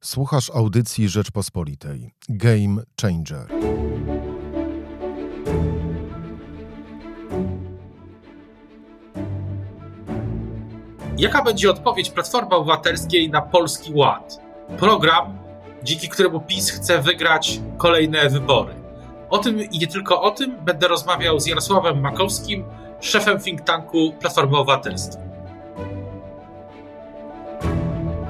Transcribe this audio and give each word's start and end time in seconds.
Słuchasz 0.00 0.50
audycji 0.50 1.08
Rzeczpospolitej. 1.08 2.14
Game 2.28 2.82
Changer. 3.02 3.46
Jaka 11.16 11.42
będzie 11.42 11.70
odpowiedź 11.70 12.10
Platformy 12.10 12.54
Obywatelskiej 12.54 13.30
na 13.30 13.42
Polski 13.42 13.92
Ład? 13.94 14.40
Program, 14.78 15.38
dzięki 15.82 16.08
któremu 16.08 16.40
PiS 16.40 16.70
chce 16.70 17.02
wygrać 17.02 17.60
kolejne 17.76 18.30
wybory. 18.30 18.74
O 19.30 19.38
tym 19.38 19.62
i 19.70 19.78
nie 19.78 19.86
tylko 19.86 20.22
o 20.22 20.30
tym 20.30 20.64
będę 20.64 20.88
rozmawiał 20.88 21.40
z 21.40 21.46
Jarosławem 21.46 22.00
Makowskim, 22.00 22.64
szefem 23.00 23.40
think 23.40 23.60
tanku 23.60 24.12
Platformy 24.20 24.56
Obywatelskiej. 24.56 25.27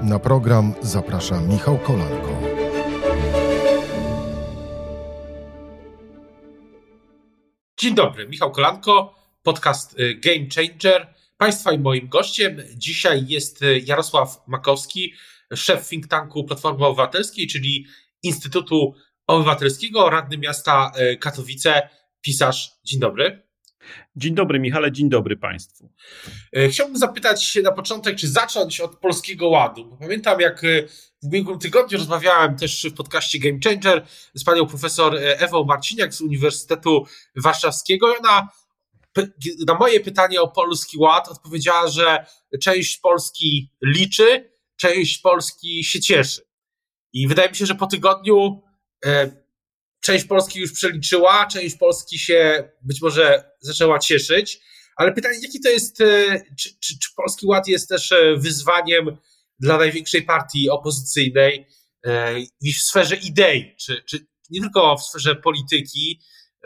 Na 0.09 0.19
program 0.19 0.75
zaprasza 0.83 1.41
Michał 1.41 1.79
Kolanko. 1.79 2.41
Dzień 7.81 7.95
dobry, 7.95 8.29
Michał 8.29 8.53
Kolanko, 8.53 9.15
podcast 9.43 10.01
y, 10.01 10.15
Game 10.15 10.47
Changer. 10.55 11.15
Państwa 11.37 11.73
i 11.73 11.79
moim 11.79 12.09
gościem 12.09 12.63
dzisiaj 12.75 13.27
jest 13.27 13.63
y, 13.63 13.81
Jarosław 13.87 14.43
Makowski, 14.47 15.13
szef 15.55 15.89
think 15.89 16.07
tanku 16.07 16.45
Platformy 16.45 16.87
Obywatelskiej, 16.87 17.47
czyli 17.47 17.87
Instytutu 18.23 18.95
Obywatelskiego, 19.27 20.11
radny 20.11 20.39
miasta 20.39 20.93
y, 21.13 21.17
Katowice, 21.17 21.89
pisarz. 22.21 22.71
Dzień 22.85 23.01
dobry. 23.01 23.48
Dzień 24.17 24.35
dobry, 24.35 24.61
Michale, 24.61 24.93
dzień 24.93 25.09
dobry 25.09 25.37
Państwu. 25.37 25.93
E, 26.57 26.69
chciałbym 26.69 26.97
zapytać 26.97 27.59
na 27.63 27.73
początek, 27.73 28.17
czy 28.17 28.29
zacząć 28.29 28.81
od 28.81 28.97
Polskiego 28.97 29.49
Ładu. 29.49 29.97
Pamiętam, 30.01 30.41
jak 30.41 30.65
e, 30.65 30.89
w 31.23 31.27
ubiegłym 31.27 31.59
tygodniu 31.59 31.99
rozmawiałem 31.99 32.57
też 32.57 32.87
w 32.91 32.95
podcaście 32.95 33.39
Game 33.39 33.59
Changer 33.65 34.07
z 34.35 34.45
panią 34.45 34.67
profesor 34.67 35.17
e, 35.17 35.41
Ewą 35.41 35.65
Marciniak 35.65 36.15
z 36.15 36.21
Uniwersytetu 36.21 37.07
Warszawskiego 37.37 38.15
i 38.15 38.19
ona 38.19 38.49
na 39.67 39.75
moje 39.75 40.01
pytanie 40.01 40.41
o 40.41 40.49
Polski 40.49 40.99
Ład 40.99 41.29
odpowiedziała, 41.29 41.89
że 41.89 42.27
część 42.63 42.99
Polski 42.99 43.71
liczy, 43.83 44.53
część 44.77 45.19
Polski 45.19 45.85
się 45.85 46.01
cieszy. 46.01 46.43
I 47.13 47.29
wydaje 47.29 47.49
mi 47.49 47.57
się, 47.57 47.67
że 47.67 47.75
po 47.75 47.87
tygodniu 47.87 48.63
część 50.01 50.25
Polski 50.25 50.61
już 50.61 50.73
przeliczyła, 50.73 51.47
część 51.47 51.77
Polski 51.77 52.19
się 52.19 52.71
być 52.83 53.03
może 53.03 53.51
zaczęła 53.61 53.99
cieszyć, 53.99 54.61
ale 54.97 55.13
pytanie, 55.13 55.39
jaki 55.43 55.61
to 55.61 55.69
jest, 55.69 56.01
e, 56.01 56.41
czy, 56.59 56.79
czy, 56.81 56.99
czy 56.99 57.15
Polski 57.17 57.47
Ład 57.47 57.69
jest 57.69 57.89
też 57.89 58.13
e, 58.13 58.37
wyzwaniem 58.37 59.17
dla 59.59 59.79
największej 59.79 60.23
partii 60.23 60.71
opozycyjnej 60.71 61.67
e, 62.05 62.41
i 62.41 62.73
w 62.73 62.83
sferze 62.83 63.17
idei, 63.17 63.77
czy, 63.79 64.03
czy 64.03 64.27
nie 64.51 64.61
tylko 64.61 64.97
w 64.97 65.03
sferze 65.03 65.37
polityki, 65.37 66.21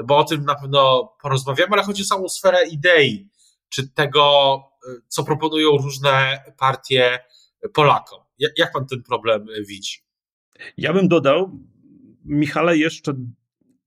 bo 0.04 0.18
o 0.18 0.24
tym 0.24 0.44
na 0.44 0.54
pewno 0.54 1.12
porozmawiamy, 1.22 1.72
ale 1.72 1.82
chodzi 1.82 2.02
o 2.02 2.06
samą 2.06 2.28
sferę 2.28 2.68
idei, 2.68 3.30
czy 3.68 3.88
tego, 3.88 4.56
co 5.08 5.24
proponują 5.24 5.70
różne 5.76 6.44
partie 6.58 7.18
Polakom. 7.74 8.20
Jak 8.56 8.72
pan 8.72 8.86
ten 8.86 9.02
problem 9.02 9.46
widzi? 9.68 9.98
Ja 10.76 10.92
bym 10.92 11.08
dodał, 11.08 11.50
Michale, 12.24 12.76
jeszcze 12.76 13.12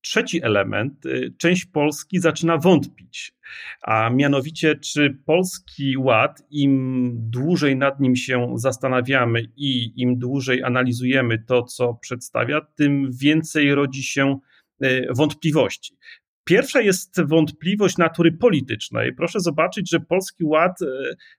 trzeci 0.05 0.43
element. 0.43 1.05
Y, 1.05 1.33
część 1.37 1.65
Polski 1.65 2.19
zaczyna 2.19 2.57
wątpić, 2.57 3.33
a 3.81 4.09
mianowicie, 4.09 4.75
czy 4.75 5.17
Polski 5.25 5.97
Ład, 5.97 6.43
im 6.51 7.13
dłużej 7.17 7.77
nad 7.77 7.99
nim 7.99 8.15
się 8.15 8.53
zastanawiamy 8.55 9.43
i 9.55 10.01
im 10.01 10.19
dłużej 10.19 10.63
analizujemy 10.63 11.43
to, 11.47 11.63
co 11.63 11.93
przedstawia, 11.93 12.61
tym 12.61 13.09
więcej 13.21 13.75
rodzi 13.75 14.03
się 14.03 14.39
y, 14.83 15.07
wątpliwości. 15.15 15.97
Pierwsza 16.43 16.81
jest 16.81 17.21
wątpliwość 17.21 17.97
natury 17.97 18.31
politycznej. 18.31 19.15
Proszę 19.15 19.39
zobaczyć, 19.39 19.89
że 19.89 19.99
Polski 19.99 20.43
Ład 20.43 20.81
y, 20.81 20.85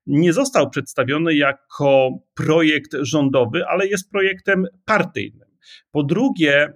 nie 0.07 0.33
został 0.33 0.71
przedstawiony 0.71 1.35
jako 1.35 2.11
projekt 2.35 2.97
rządowy, 3.01 3.67
ale 3.67 3.87
jest 3.87 4.11
projektem 4.11 4.67
partyjnym. 4.85 5.46
Po 5.91 6.03
drugie, 6.03 6.73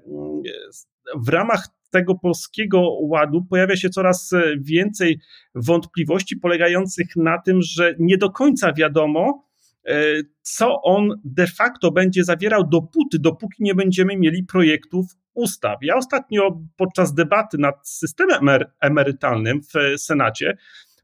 w 1.17 1.29
ramach 1.29 1.69
tego 1.91 2.15
polskiego 2.15 2.81
ładu 3.01 3.45
pojawia 3.45 3.77
się 3.77 3.91
coraz 3.91 4.31
więcej 4.61 5.21
wątpliwości 5.55 6.37
polegających 6.37 7.07
na 7.17 7.39
tym, 7.39 7.63
że 7.63 7.95
nie 7.99 8.19
do 8.19 8.31
końca 8.31 8.73
wiadomo, 8.73 9.49
e, 9.87 10.05
co 10.43 10.83
on 10.83 11.21
de 11.25 11.47
facto 11.47 11.91
będzie 11.91 12.25
zawierał 12.25 12.69
dopóty, 12.69 13.19
dopóki 13.19 13.63
nie 13.63 13.75
będziemy 13.75 14.17
mieli 14.17 14.45
projektów 14.45 15.07
ustaw. 15.35 15.79
Ja 15.83 15.97
ostatnio 15.97 16.61
podczas 16.77 17.15
debaty 17.15 17.59
nad 17.59 17.89
systemem 17.89 18.49
emerytalnym 18.81 19.61
w 19.63 20.01
Senacie 20.01 20.57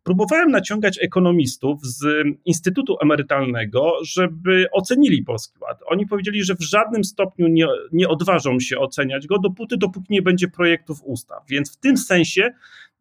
Próbowałem 0.07 0.51
naciągać 0.51 0.99
ekonomistów 1.03 1.81
z 1.83 2.27
Instytutu 2.45 2.97
Emerytalnego, 3.03 3.93
żeby 4.05 4.67
ocenili 4.73 5.23
Polski 5.23 5.59
Ład. 5.61 5.81
Oni 5.87 6.07
powiedzieli, 6.07 6.45
że 6.45 6.55
w 6.55 6.63
żadnym 6.63 7.05
stopniu 7.05 7.49
nie, 7.49 7.67
nie 7.93 8.09
odważą 8.09 8.61
się 8.61 8.79
oceniać 8.79 9.27
go, 9.27 9.39
dopóty, 9.39 9.77
dopóki 9.77 10.07
nie 10.11 10.23
będzie 10.23 10.49
projektów 10.49 10.99
ustaw. 11.05 11.39
Więc 11.49 11.73
w 11.73 11.77
tym 11.77 11.97
sensie 11.97 12.51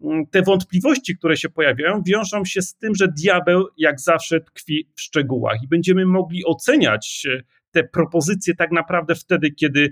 mm, 0.01 0.27
te 0.27 0.41
wątpliwości, 0.41 1.17
które 1.17 1.37
się 1.37 1.49
pojawiają, 1.49 2.01
wiążą 2.07 2.45
się 2.45 2.61
z 2.61 2.75
tym, 2.75 2.95
że 2.95 3.07
diabeł 3.07 3.67
jak 3.77 3.99
zawsze 3.99 4.41
tkwi 4.41 4.87
w 4.95 5.01
szczegółach 5.01 5.63
i 5.63 5.67
będziemy 5.67 6.05
mogli 6.05 6.45
oceniać 6.45 7.27
te 7.71 7.83
propozycje 7.83 8.55
tak 8.55 8.71
naprawdę 8.71 9.15
wtedy, 9.15 9.51
kiedy 9.51 9.91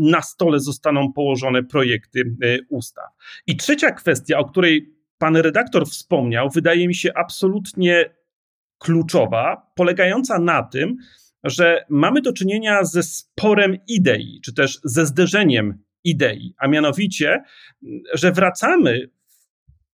na 0.00 0.22
stole 0.22 0.60
zostaną 0.60 1.12
położone 1.12 1.62
projekty 1.62 2.20
e, 2.20 2.58
ustaw. 2.68 3.04
I 3.46 3.56
trzecia 3.56 3.90
kwestia, 3.90 4.38
o 4.38 4.44
której 4.44 4.99
pan 5.20 5.36
redaktor 5.36 5.86
wspomniał, 5.86 6.50
wydaje 6.50 6.88
mi 6.88 6.94
się 6.94 7.10
absolutnie 7.14 8.14
kluczowa, 8.78 9.72
polegająca 9.74 10.38
na 10.38 10.62
tym, 10.62 10.96
że 11.44 11.84
mamy 11.88 12.22
do 12.22 12.32
czynienia 12.32 12.84
ze 12.84 13.02
sporem 13.02 13.76
idei, 13.88 14.40
czy 14.44 14.54
też 14.54 14.80
ze 14.84 15.06
zderzeniem 15.06 15.84
idei, 16.04 16.54
a 16.58 16.68
mianowicie, 16.68 17.42
że 18.14 18.32
wracamy 18.32 19.10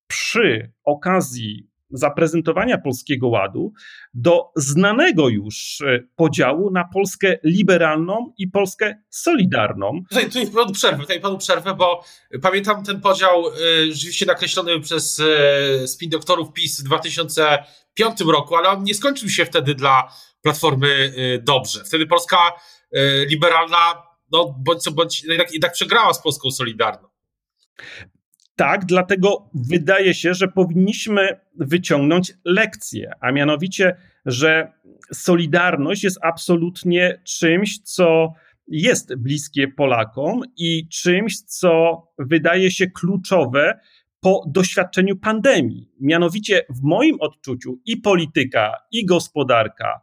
przy 0.07 0.73
okazji 0.85 1.71
zaprezentowania 1.91 2.79
Polskiego 2.79 3.29
Ładu 3.29 3.73
do 4.15 4.51
znanego 4.57 5.29
już 5.29 5.81
e, 5.81 6.01
podziału 6.17 6.71
na 6.71 6.85
Polskę 6.85 7.39
liberalną 7.45 8.33
i 8.39 8.49
Polskę 8.49 8.95
solidarną. 9.11 10.03
Tutaj, 10.09 10.25
tutaj 10.27 10.47
panu 10.47 10.73
przerwę, 10.73 11.03
tutaj 11.03 11.21
panu 11.21 11.39
przerwę, 11.39 11.75
bo 11.75 12.05
pamiętam 12.43 12.85
ten 12.85 13.01
podział 13.01 13.47
y, 13.49 13.93
rzeczywiście 13.93 14.27
nakreślony 14.27 14.81
przez 14.81 15.19
y, 15.19 15.89
spin 15.89 16.11
doktorów 16.11 16.53
PiS 16.53 16.81
w 16.81 16.85
2005 16.85 18.21
roku, 18.21 18.57
ale 18.57 18.69
on 18.69 18.85
nie 18.85 18.95
skończył 18.95 19.29
się 19.29 19.45
wtedy 19.45 19.75
dla 19.75 20.13
Platformy 20.43 21.13
dobrze. 21.43 21.85
Wtedy 21.85 22.07
Polska 22.07 22.37
liberalna, 23.29 24.03
no 24.33 24.55
bądź 24.59 24.83
co 24.83 24.91
bądź, 24.91 25.25
jednak, 25.25 25.53
jednak 25.53 25.73
przegrała 25.73 26.15
z 26.15 26.23
Polską 26.23 26.51
Solidarną. 26.51 27.09
Tak, 28.56 28.84
dlatego 28.84 29.50
wydaje 29.55 30.15
się, 30.15 30.34
że 30.34 30.49
powinniśmy 30.49 31.41
wyciągnąć 31.56 32.33
lekcję, 32.44 33.11
a 33.21 33.33
mianowicie, 33.33 33.97
że 34.27 34.72
solidarność 35.12 36.05
jest 36.05 36.19
absolutnie 36.22 37.21
czymś, 37.25 37.78
co 37.78 38.33
jest 38.69 39.15
bliskie 39.16 39.69
Polakom 39.69 40.41
i 40.56 40.89
czymś, 40.89 41.41
co 41.41 42.03
wydaje 42.19 42.71
się 42.71 42.87
kluczowe 42.87 43.81
po 44.21 44.45
doświadczeniu 44.47 45.16
pandemii. 45.16 45.91
Mianowicie, 46.00 46.66
w 46.71 46.83
moim 46.83 47.16
odczuciu, 47.21 47.78
i 47.87 47.97
polityka, 47.97 48.72
i 48.93 49.06
gospodarka, 49.06 50.00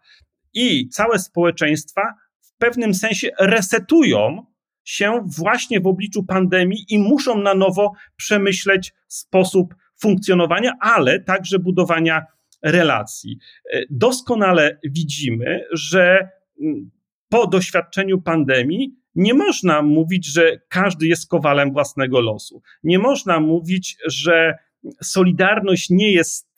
i 0.53 0.89
całe 0.89 1.19
społeczeństwa 1.19 2.01
w 2.41 2.57
pewnym 2.57 2.93
sensie 2.93 3.29
resetują 3.39 4.45
się 4.83 5.25
właśnie 5.37 5.79
w 5.79 5.87
obliczu 5.87 6.23
pandemii 6.23 6.85
i 6.89 6.99
muszą 6.99 7.37
na 7.37 7.53
nowo 7.53 7.91
przemyśleć 8.15 8.93
sposób 9.07 9.75
funkcjonowania, 10.01 10.73
ale 10.79 11.19
także 11.19 11.59
budowania 11.59 12.25
relacji. 12.63 13.37
E, 13.73 13.81
doskonale 13.89 14.79
widzimy, 14.83 15.65
że 15.71 16.29
mm, 16.61 16.91
po 17.29 17.47
doświadczeniu 17.47 18.21
pandemii 18.21 18.95
nie 19.15 19.33
można 19.33 19.81
mówić, 19.81 20.25
że 20.25 20.59
każdy 20.69 21.07
jest 21.07 21.29
kowalem 21.29 21.73
własnego 21.73 22.21
losu. 22.21 22.61
Nie 22.83 22.99
można 22.99 23.39
mówić, 23.39 23.97
że 24.05 24.57
solidarność 25.01 25.89
nie 25.89 26.11
jest 26.11 26.49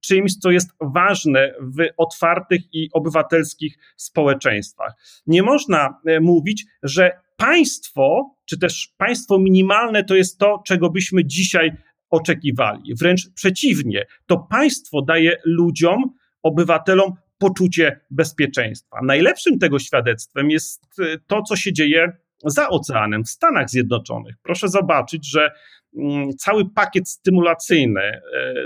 czymś, 0.00 0.36
co 0.36 0.50
jest 0.50 0.70
ważne 0.80 1.54
w 1.60 1.88
otwartych 1.96 2.60
i 2.72 2.88
obywatelskich 2.92 3.78
społeczeństwach. 3.96 4.92
Nie 5.26 5.42
można 5.42 6.00
e, 6.06 6.20
mówić, 6.20 6.66
że 6.82 7.20
państwo, 7.38 8.34
czy 8.44 8.58
też 8.58 8.94
państwo 8.96 9.38
minimalne, 9.38 10.04
to 10.04 10.14
jest 10.14 10.38
to, 10.38 10.62
czego 10.66 10.90
byśmy 10.90 11.24
dzisiaj 11.24 11.72
oczekiwali. 12.10 12.94
Wręcz 12.94 13.30
przeciwnie, 13.34 14.06
to 14.26 14.38
państwo 14.38 15.02
daje 15.02 15.36
ludziom, 15.44 16.14
obywatelom 16.42 17.12
poczucie 17.38 18.00
bezpieczeństwa. 18.10 18.98
Najlepszym 19.02 19.58
tego 19.58 19.78
świadectwem 19.78 20.50
jest 20.50 20.82
to, 21.26 21.42
co 21.42 21.56
się 21.56 21.72
dzieje 21.72 22.12
za 22.44 22.68
oceanem, 22.68 23.24
w 23.24 23.28
Stanach 23.28 23.70
Zjednoczonych. 23.70 24.34
Proszę 24.42 24.68
zobaczyć, 24.68 25.30
że 25.30 25.50
mm, 25.96 26.36
cały 26.36 26.70
pakiet 26.70 27.08
stymulacyjny 27.08 28.00
e, 28.00 28.20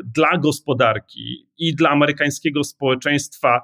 dla 0.05 0.39
gospodarki 0.39 1.49
i 1.59 1.75
dla 1.75 1.91
amerykańskiego 1.91 2.65
społeczeństwa 2.65 3.61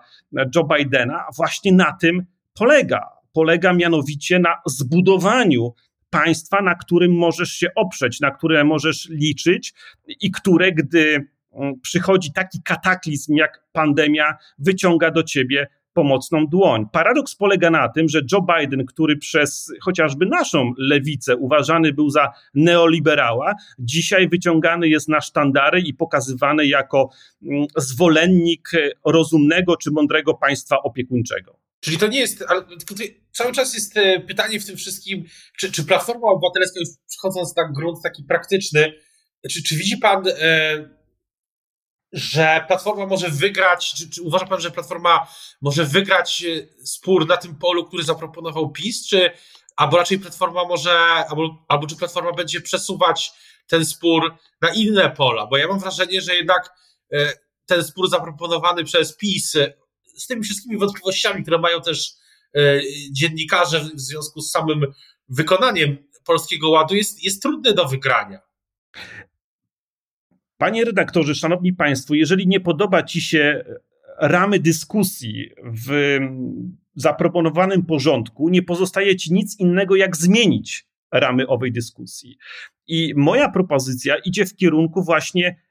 Joe 0.57 0.65
Bidena 0.65 1.25
właśnie 1.37 1.73
na 1.73 1.93
tym 1.93 2.27
polega. 2.55 3.18
Polega 3.39 3.73
mianowicie 3.73 4.39
na 4.39 4.55
zbudowaniu 4.67 5.75
państwa, 6.11 6.63
na 6.63 6.75
którym 6.75 7.13
możesz 7.13 7.49
się 7.49 7.69
oprzeć, 7.77 8.21
na 8.21 8.31
które 8.31 8.65
możesz 8.65 9.09
liczyć 9.09 9.75
i 10.21 10.31
które, 10.31 10.73
gdy 10.73 11.27
mm, 11.53 11.81
przychodzi 11.81 12.33
taki 12.33 12.59
kataklizm 12.65 13.35
jak 13.35 13.65
pandemia, 13.73 14.35
wyciąga 14.59 15.11
do 15.11 15.23
ciebie 15.23 15.67
pomocną 15.93 16.47
dłoń. 16.47 16.87
Paradoks 16.93 17.35
polega 17.35 17.71
na 17.71 17.89
tym, 17.89 18.09
że 18.09 18.21
Joe 18.33 18.47
Biden, 18.59 18.87
który 18.87 19.17
przez 19.17 19.73
chociażby 19.81 20.27
naszą 20.27 20.73
lewicę 20.79 21.37
uważany 21.37 21.93
był 21.93 22.11
za 22.11 22.33
neoliberała, 22.55 23.55
dzisiaj 23.79 24.29
wyciągany 24.29 24.89
jest 24.89 25.09
na 25.09 25.21
sztandary 25.21 25.81
i 25.81 25.95
pokazywany 25.95 26.67
jako 26.67 27.11
mm, 27.43 27.67
zwolennik 27.77 28.71
rozumnego 29.05 29.77
czy 29.77 29.91
mądrego 29.91 30.35
państwa 30.35 30.83
opiekuńczego. 30.83 31.68
Czyli 31.81 31.99
to 31.99 32.07
nie 32.07 32.19
jest, 32.19 32.45
ale 32.49 32.67
cały 33.33 33.53
czas 33.53 33.75
jest 33.75 33.97
e, 33.97 34.21
pytanie 34.21 34.61
w 34.61 34.67
tym 34.67 34.77
wszystkim, 34.77 35.25
czy, 35.59 35.73
czy 35.73 35.85
Platforma 35.85 36.29
Obywatelska, 36.29 36.81
już 36.81 36.89
przechodząc 37.09 37.57
na 37.57 37.73
grunt 37.73 38.03
taki 38.03 38.25
praktyczny, 38.25 38.93
czy, 39.51 39.63
czy 39.63 39.77
widzi 39.77 39.97
pan 39.97 40.25
e, 40.29 40.99
że 42.13 42.65
Platforma 42.69 43.07
może 43.07 43.29
wygrać, 43.29 43.95
czy, 43.95 44.11
czy, 44.11 44.23
uważa 44.23 44.47
pan, 44.47 44.61
że 44.61 44.71
Platforma 44.71 45.29
może 45.61 45.85
wygrać 45.85 46.45
e, 46.45 46.87
spór 46.87 47.29
na 47.29 47.37
tym 47.37 47.57
polu, 47.57 47.85
który 47.85 48.03
zaproponował 48.03 48.71
PiS, 48.71 49.07
czy 49.07 49.31
albo 49.77 49.97
raczej 49.97 50.19
Platforma 50.19 50.65
może, 50.65 50.99
albo, 51.01 51.65
albo 51.69 51.87
czy 51.87 51.97
Platforma 51.97 52.33
będzie 52.33 52.61
przesuwać 52.61 53.33
ten 53.67 53.85
spór 53.85 54.37
na 54.61 54.69
inne 54.69 55.11
pola? 55.11 55.47
Bo 55.47 55.57
ja 55.57 55.69
mam 55.69 55.81
wrażenie, 55.81 56.21
że 56.21 56.35
jednak 56.35 56.71
e, 57.13 57.33
ten 57.67 57.85
spór 57.85 58.11
zaproponowany 58.11 58.85
przez 58.85 59.17
PiS 59.17 59.57
z 60.19 60.27
tymi 60.27 60.43
wszystkimi 60.43 60.79
wątpliwościami, 60.79 61.43
które 61.43 61.59
mają 61.59 61.81
też 61.81 62.13
dziennikarze 63.13 63.81
w 63.81 64.01
związku 64.01 64.41
z 64.41 64.51
samym 64.51 64.87
wykonaniem 65.29 65.97
Polskiego 66.25 66.71
Ładu, 66.71 66.95
jest, 66.95 67.25
jest 67.25 67.43
trudny 67.43 67.75
do 67.75 67.89
wygrania. 67.89 68.39
Panie 70.57 70.85
redaktorze, 70.85 71.35
szanowni 71.35 71.73
państwo, 71.73 72.15
jeżeli 72.15 72.47
nie 72.47 72.61
podoba 72.61 73.03
ci 73.03 73.21
się 73.21 73.65
ramy 74.21 74.59
dyskusji 74.59 75.51
w 75.65 76.19
zaproponowanym 76.95 77.87
porządku, 77.87 78.49
nie 78.49 78.63
pozostaje 78.63 79.17
ci 79.17 79.33
nic 79.33 79.61
innego, 79.61 79.97
jak 79.97 80.17
zmienić 80.17 80.87
ramy 81.13 81.47
owej 81.47 81.73
dyskusji. 81.73 82.39
I 82.87 83.13
moja 83.17 83.49
propozycja 83.49 84.17
idzie 84.17 84.47
w 84.47 84.57
kierunku 84.57 85.05
właśnie 85.05 85.63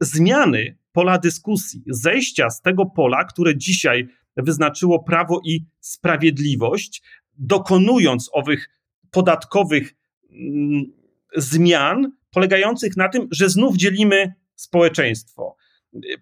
zmiany 0.00 0.78
pola 0.96 1.18
dyskusji, 1.18 1.82
zejścia 1.86 2.50
z 2.50 2.62
tego 2.62 2.86
pola, 2.86 3.24
które 3.24 3.56
dzisiaj 3.56 4.08
wyznaczyło 4.36 5.02
prawo 5.02 5.40
i 5.44 5.64
sprawiedliwość, 5.80 7.02
dokonując 7.38 8.30
owych 8.32 8.68
podatkowych 9.10 9.94
mm, 10.30 10.84
zmian, 11.36 12.12
polegających 12.30 12.96
na 12.96 13.08
tym, 13.08 13.28
że 13.30 13.48
znów 13.48 13.76
dzielimy 13.76 14.34
społeczeństwo. 14.54 15.56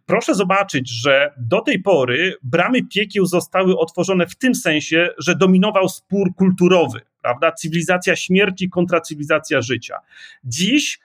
Proszę 0.06 0.34
zobaczyć, 0.34 0.90
że 0.90 1.32
do 1.38 1.60
tej 1.60 1.82
pory 1.82 2.34
bramy 2.42 2.82
piekieł 2.84 3.26
zostały 3.26 3.78
otworzone 3.78 4.26
w 4.26 4.36
tym 4.36 4.54
sensie, 4.54 5.08
że 5.18 5.36
dominował 5.36 5.88
spór 5.88 6.34
kulturowy, 6.34 7.00
prawda? 7.22 7.52
Cywilizacja 7.52 8.16
śmierci 8.16 8.70
kontra 8.70 9.00
cywilizacja 9.00 9.62
życia. 9.62 9.96
Dziś 10.44 11.00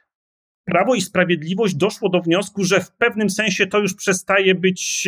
Prawo 0.70 0.96
i 0.96 1.02
Sprawiedliwość 1.02 1.76
doszło 1.76 2.10
do 2.10 2.22
wniosku, 2.22 2.64
że 2.64 2.82
w 2.82 2.92
pewnym 2.92 3.30
sensie 3.30 3.68
to 3.68 3.80
już 3.80 3.94
przestaje 3.94 4.56
być 4.56 5.08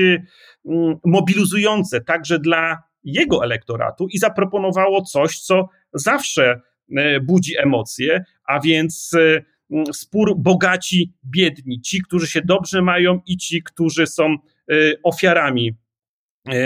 mm, 0.65 0.95
mobilizujące 1.05 2.01
także 2.01 2.39
dla 2.39 2.77
jego 3.03 3.43
elektoratu 3.43 4.07
i 4.07 4.17
zaproponowało 4.17 5.01
coś, 5.01 5.39
co 5.39 5.69
zawsze 5.93 6.61
e, 6.97 7.19
budzi 7.19 7.53
emocje, 7.57 8.23
a 8.47 8.59
więc 8.59 9.11
e, 9.13 9.41
Mm, 9.71 9.85
spór 9.93 10.35
bogaci, 10.37 11.13
biedni, 11.25 11.81
ci, 11.81 12.01
którzy 12.01 12.27
się 12.27 12.41
dobrze 12.41 12.81
mają 12.81 13.19
i 13.25 13.37
ci, 13.37 13.63
którzy 13.63 14.07
są 14.07 14.35
y, 14.71 14.95
ofiarami 15.03 15.67
y, 15.69 15.75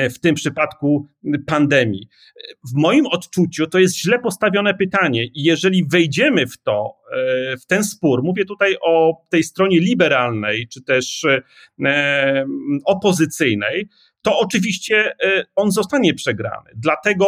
w 0.09 0.19
tym 0.19 0.35
przypadku 0.35 1.07
pandemii. 1.47 2.07
W 2.71 2.73
moim 2.73 3.05
odczuciu 3.05 3.67
to 3.67 3.79
jest 3.79 3.97
źle 3.97 4.19
postawione 4.19 4.73
pytanie 4.73 5.25
i 5.25 5.43
jeżeli 5.43 5.85
wejdziemy 5.87 6.47
w 6.47 6.57
to, 6.57 6.95
y, 7.53 7.57
w 7.57 7.65
ten 7.65 7.83
spór, 7.83 8.23
mówię 8.23 8.45
tutaj 8.45 8.75
o 8.81 9.21
tej 9.29 9.43
stronie 9.43 9.79
liberalnej 9.79 10.67
czy 10.67 10.83
też 10.83 11.25
opozycyjnej, 12.85 13.87
to 14.21 14.39
oczywiście 14.39 15.13
on 15.55 15.71
zostanie 15.71 16.13
przegrany. 16.13 16.69
Dlatego 16.75 17.25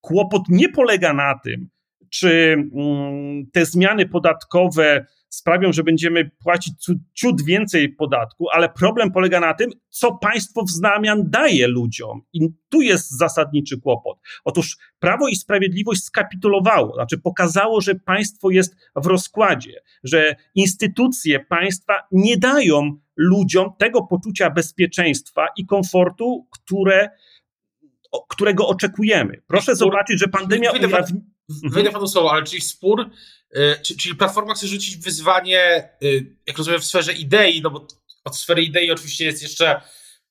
kłopot 0.00 0.42
nie 0.48 0.68
polega 0.68 1.12
na 1.12 1.38
tym, 1.44 1.68
czy 2.10 2.56
mm, 2.74 3.46
te 3.52 3.66
zmiany 3.66 4.08
podatkowe 4.08 5.06
sprawią, 5.30 5.72
że 5.72 5.84
będziemy 5.84 6.30
płacić 6.42 6.74
ciut 7.14 7.42
więcej 7.42 7.88
podatku, 7.88 8.46
ale 8.52 8.68
problem 8.68 9.12
polega 9.12 9.40
na 9.40 9.54
tym, 9.54 9.70
co 9.90 10.12
państwo 10.12 10.62
w 10.62 10.70
zamian 10.70 11.30
daje 11.30 11.68
ludziom. 11.68 12.22
I 12.32 12.48
tu 12.68 12.80
jest 12.80 13.18
zasadniczy 13.18 13.80
kłopot. 13.80 14.18
Otóż 14.44 14.76
Prawo 14.98 15.28
i 15.28 15.36
Sprawiedliwość 15.36 16.04
skapitulowało, 16.04 16.94
znaczy 16.94 17.18
pokazało, 17.18 17.80
że 17.80 17.94
państwo 17.94 18.50
jest 18.50 18.76
w 18.96 19.06
rozkładzie, 19.06 19.80
że 20.04 20.36
instytucje 20.54 21.40
państwa 21.40 21.94
nie 22.12 22.36
dają 22.36 23.00
ludziom 23.16 23.70
tego 23.78 24.02
poczucia 24.02 24.50
bezpieczeństwa 24.50 25.46
i 25.56 25.66
komfortu, 25.66 26.46
które, 26.50 27.10
którego 28.28 28.68
oczekujemy. 28.68 29.42
Proszę 29.46 29.76
zobaczyć, 29.76 30.20
że 30.20 30.28
pandemia 30.28 30.70
ujawni 30.70 31.20
Mhm. 31.50 31.72
Wejdę 31.72 31.90
panu 31.90 32.06
słowo, 32.06 32.32
ale 32.32 32.42
czyli 32.42 32.62
spór, 32.62 33.10
czyli 33.98 34.14
Platforma 34.14 34.54
chce 34.54 34.66
rzucić 34.66 34.96
wyzwanie, 34.96 35.88
y, 36.02 36.36
jak 36.46 36.58
rozumiem, 36.58 36.80
w 36.80 36.84
sferze 36.84 37.12
idei, 37.12 37.62
no 37.62 37.70
bo 37.70 37.86
od 38.24 38.36
sfery 38.36 38.62
idei 38.62 38.90
oczywiście 38.90 39.24
jest 39.24 39.42
jeszcze 39.42 39.80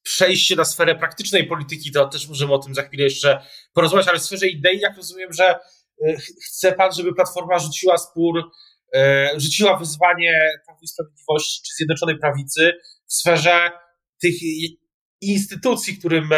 przejście 0.03 0.55
na 0.55 0.65
sferę 0.65 0.95
praktycznej 0.95 1.47
polityki, 1.47 1.91
to 1.91 2.07
też 2.07 2.27
możemy 2.27 2.53
o 2.53 2.59
tym 2.59 2.75
za 2.75 2.83
chwilę 2.83 3.03
jeszcze 3.03 3.41
porozmawiać, 3.73 4.07
ale 4.07 4.19
w 4.19 4.23
sferze 4.23 4.47
idei, 4.47 4.79
jak 4.79 4.97
rozumiem, 4.97 5.33
że 5.33 5.59
y, 6.07 6.17
chce 6.47 6.73
pan, 6.73 6.93
żeby 6.93 7.15
Platforma 7.15 7.59
rzuciła 7.59 7.97
spór, 7.97 8.51
rzuciła 9.37 9.77
wyzwanie 9.77 10.49
Prawu 10.65 10.87
Sprawiedliwości 10.87 11.61
czy 11.67 11.75
Zjednoczonej 11.75 12.17
Prawicy 12.17 12.73
w 13.07 13.13
sferze 13.13 13.71
tych 14.21 14.35
instytucji, 15.21 15.97
którym, 15.97 16.29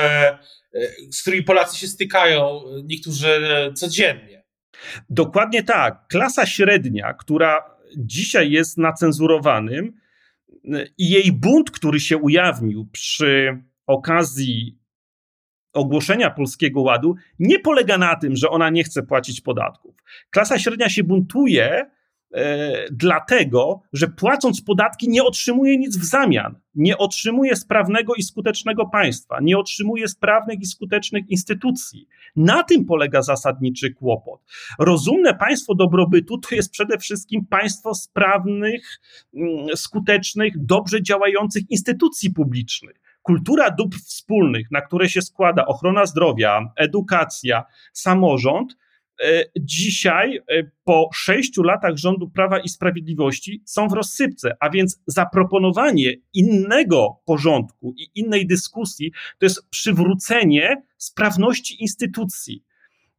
z 1.12 1.22
którymi 1.22 1.44
Polacy 1.44 1.78
się 1.78 1.88
stykają, 1.88 2.64
niektórzy 2.84 3.42
codziennie. 3.76 4.41
Dokładnie 5.10 5.64
tak. 5.64 6.08
Klasa 6.08 6.46
średnia, 6.46 7.14
która 7.14 7.60
dzisiaj 7.98 8.52
jest 8.52 8.78
na 8.78 8.94
cenzurowanym 8.94 9.94
i 10.98 11.10
jej 11.10 11.32
bunt, 11.32 11.72
który 11.72 12.00
się 12.00 12.18
ujawnił 12.18 12.90
przy 12.92 13.64
okazji 13.88 14.82
ogłoszenia 15.74 16.30
Polskiego 16.30 16.82
Ładu, 16.82 17.16
nie 17.40 17.60
polega 17.60 17.98
na 17.98 18.16
tym, 18.16 18.36
że 18.36 18.50
ona 18.50 18.70
nie 18.70 18.84
chce 18.84 19.04
płacić 19.04 19.42
podatków. 19.42 19.96
Klasa 20.30 20.60
średnia 20.60 20.90
się 20.90 21.04
buntuje, 21.04 21.86
E, 22.34 22.86
dlatego, 22.92 23.82
że 23.94 24.08
płacąc 24.08 24.62
podatki 24.62 25.10
nie 25.10 25.24
otrzymuje 25.24 25.78
nic 25.78 25.98
w 25.98 26.04
zamian. 26.04 26.56
Nie 26.76 26.98
otrzymuje 26.98 27.56
sprawnego 27.56 28.16
i 28.16 28.24
skutecznego 28.24 28.86
państwa, 28.86 29.40
nie 29.42 29.58
otrzymuje 29.58 30.08
sprawnych 30.08 30.62
i 30.62 30.66
skutecznych 30.66 31.30
instytucji. 31.30 32.08
Na 32.36 32.64
tym 32.64 32.86
polega 32.86 33.22
zasadniczy 33.22 33.94
kłopot. 33.94 34.42
Rozumne 34.80 35.34
państwo 35.34 35.76
dobrobytu 35.76 36.38
to 36.38 36.56
jest 36.56 36.72
przede 36.72 36.98
wszystkim 36.98 37.46
państwo 37.46 37.96
sprawnych, 37.96 39.00
mm, 39.34 39.68
skutecznych, 39.76 40.66
dobrze 40.66 41.04
działających 41.04 41.72
instytucji 41.72 42.34
publicznych 42.34 43.02
kultura 43.22 43.72
dóbr 43.72 43.98
wspólnych, 43.98 44.72
na 44.72 44.82
które 44.82 45.10
się 45.10 45.22
składa 45.22 45.66
ochrona 45.66 46.06
zdrowia, 46.06 46.74
edukacja, 46.76 47.64
samorząd, 47.94 48.78
dzisiaj, 49.60 50.38
e, 50.38 50.64
po 50.84 51.10
sześciu 51.14 51.64
latach 51.64 51.98
rządu 51.98 52.30
Prawa 52.30 52.60
i 52.60 52.70
Sprawiedliwości, 52.70 53.62
są 53.66 53.88
w 53.88 53.94
rozsypce, 53.94 54.56
a 54.60 54.70
więc 54.70 55.02
zaproponowanie 55.08 56.14
innego 56.34 57.22
porządku 57.26 57.94
i 57.98 58.20
innej 58.20 58.48
dyskusji 58.48 59.12
to 59.40 59.46
jest 59.46 59.70
przywrócenie 59.70 60.84
sprawności 60.98 61.82
instytucji. 61.82 62.64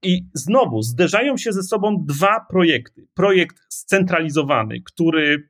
I 0.02 0.24
znowu 0.34 0.82
zderzają 0.82 1.36
się 1.36 1.52
ze 1.52 1.62
sobą 1.62 2.04
dwa 2.08 2.46
projekty. 2.50 3.06
Projekt 3.14 3.56
scentralizowany, 3.68 4.80
który 4.80 5.48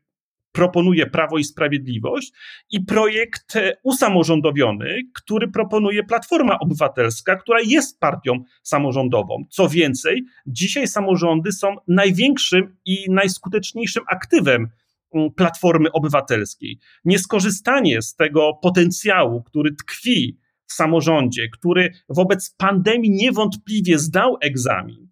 proponuje 0.52 1.06
Prawo 1.06 1.38
i 1.38 1.44
Sprawiedliwość 1.44 2.32
i 2.70 2.84
projekt 2.84 3.56
e, 3.56 3.76
usamorządowiony, 3.82 4.98
który 5.14 5.48
proponuje 5.48 6.04
Platforma 6.04 6.58
Obywatelska, 6.58 7.36
która 7.36 7.60
jest 7.60 8.00
partią 8.00 8.44
samorządową. 8.62 9.44
Co 9.50 9.68
więcej, 9.68 10.24
dzisiaj 10.46 10.88
samorządy 10.88 11.52
są 11.52 11.76
największym 11.88 12.76
i 12.84 13.06
najskuteczniejszym 13.10 14.04
aktywem 14.08 14.68
mm, 15.14 15.30
Platformy 15.30 15.92
Obywatelskiej. 15.92 16.78
Nieskorzystanie 17.04 18.02
z 18.02 18.14
tego 18.14 18.58
potencjału, 18.62 19.42
który 19.42 19.74
tkwi 19.74 20.38
w 20.66 20.72
samorządzie, 20.72 21.48
który 21.48 21.92
wobec 22.08 22.54
pandemii 22.58 23.10
niewątpliwie 23.10 23.98
zdał 23.98 24.36
egzamin, 24.40 25.11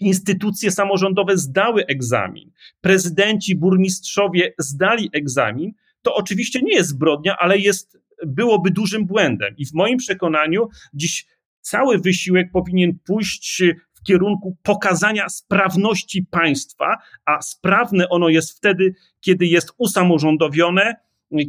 instytucje 0.00 0.70
samorządowe 0.70 1.36
zdały 1.36 1.86
egzamin, 1.86 2.50
prezydenci, 2.80 3.56
burmistrzowie 3.56 4.52
zdali 4.58 5.10
egzamin, 5.12 5.72
to 6.02 6.14
oczywiście 6.14 6.60
nie 6.62 6.74
jest 6.74 6.90
zbrodnia, 6.90 7.36
ale 7.38 7.58
jest, 7.58 7.98
byłoby 8.26 8.70
dużym 8.70 9.06
błędem. 9.06 9.54
I 9.56 9.66
w 9.66 9.74
moim 9.74 9.98
przekonaniu 9.98 10.68
dziś 10.94 11.26
cały 11.60 11.98
wysiłek 11.98 12.50
powinien 12.52 12.98
pójść 13.06 13.62
w 13.94 14.02
kierunku 14.06 14.56
pokazania 14.62 15.28
sprawności 15.28 16.26
państwa, 16.30 16.96
a 17.24 17.42
sprawne 17.42 18.08
ono 18.08 18.28
jest 18.28 18.56
wtedy, 18.56 18.94
kiedy 19.20 19.46
jest 19.46 19.72
usamorządowione, 19.78 20.94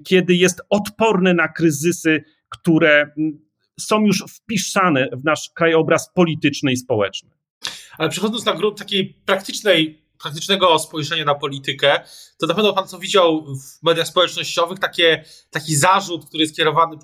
kiedy 0.06 0.36
jest 0.36 0.62
odporne 0.70 1.34
na 1.34 1.48
kryzysy, 1.48 2.24
które 2.50 3.14
są 3.80 4.06
już 4.06 4.24
wpisane 4.30 5.10
w 5.14 5.24
nasz 5.24 5.50
krajobraz 5.56 6.14
polityczny 6.14 6.72
i 6.72 6.78
społeczny. 6.78 7.39
Ale 7.98 8.10
przechodząc 8.10 8.46
na 8.46 8.54
grunt 8.54 8.78
takiej 8.78 9.14
praktycznej, 9.26 10.06
praktycznego 10.22 10.80
spojrzenia 10.80 11.26
na 11.26 11.36
politykę, 11.36 12.00
to 12.38 12.48
na 12.48 12.54
pewno 12.54 12.74
pan 12.74 12.88
co 12.88 13.00
widział 13.00 13.46
w 13.46 13.84
mediach 13.84 14.08
społecznościowych, 14.08 14.80
takie, 14.80 15.26
taki 15.50 15.76
zarzut, 15.76 16.26
który 16.26 16.44
jest 16.44 16.56
kierowany 16.56 16.98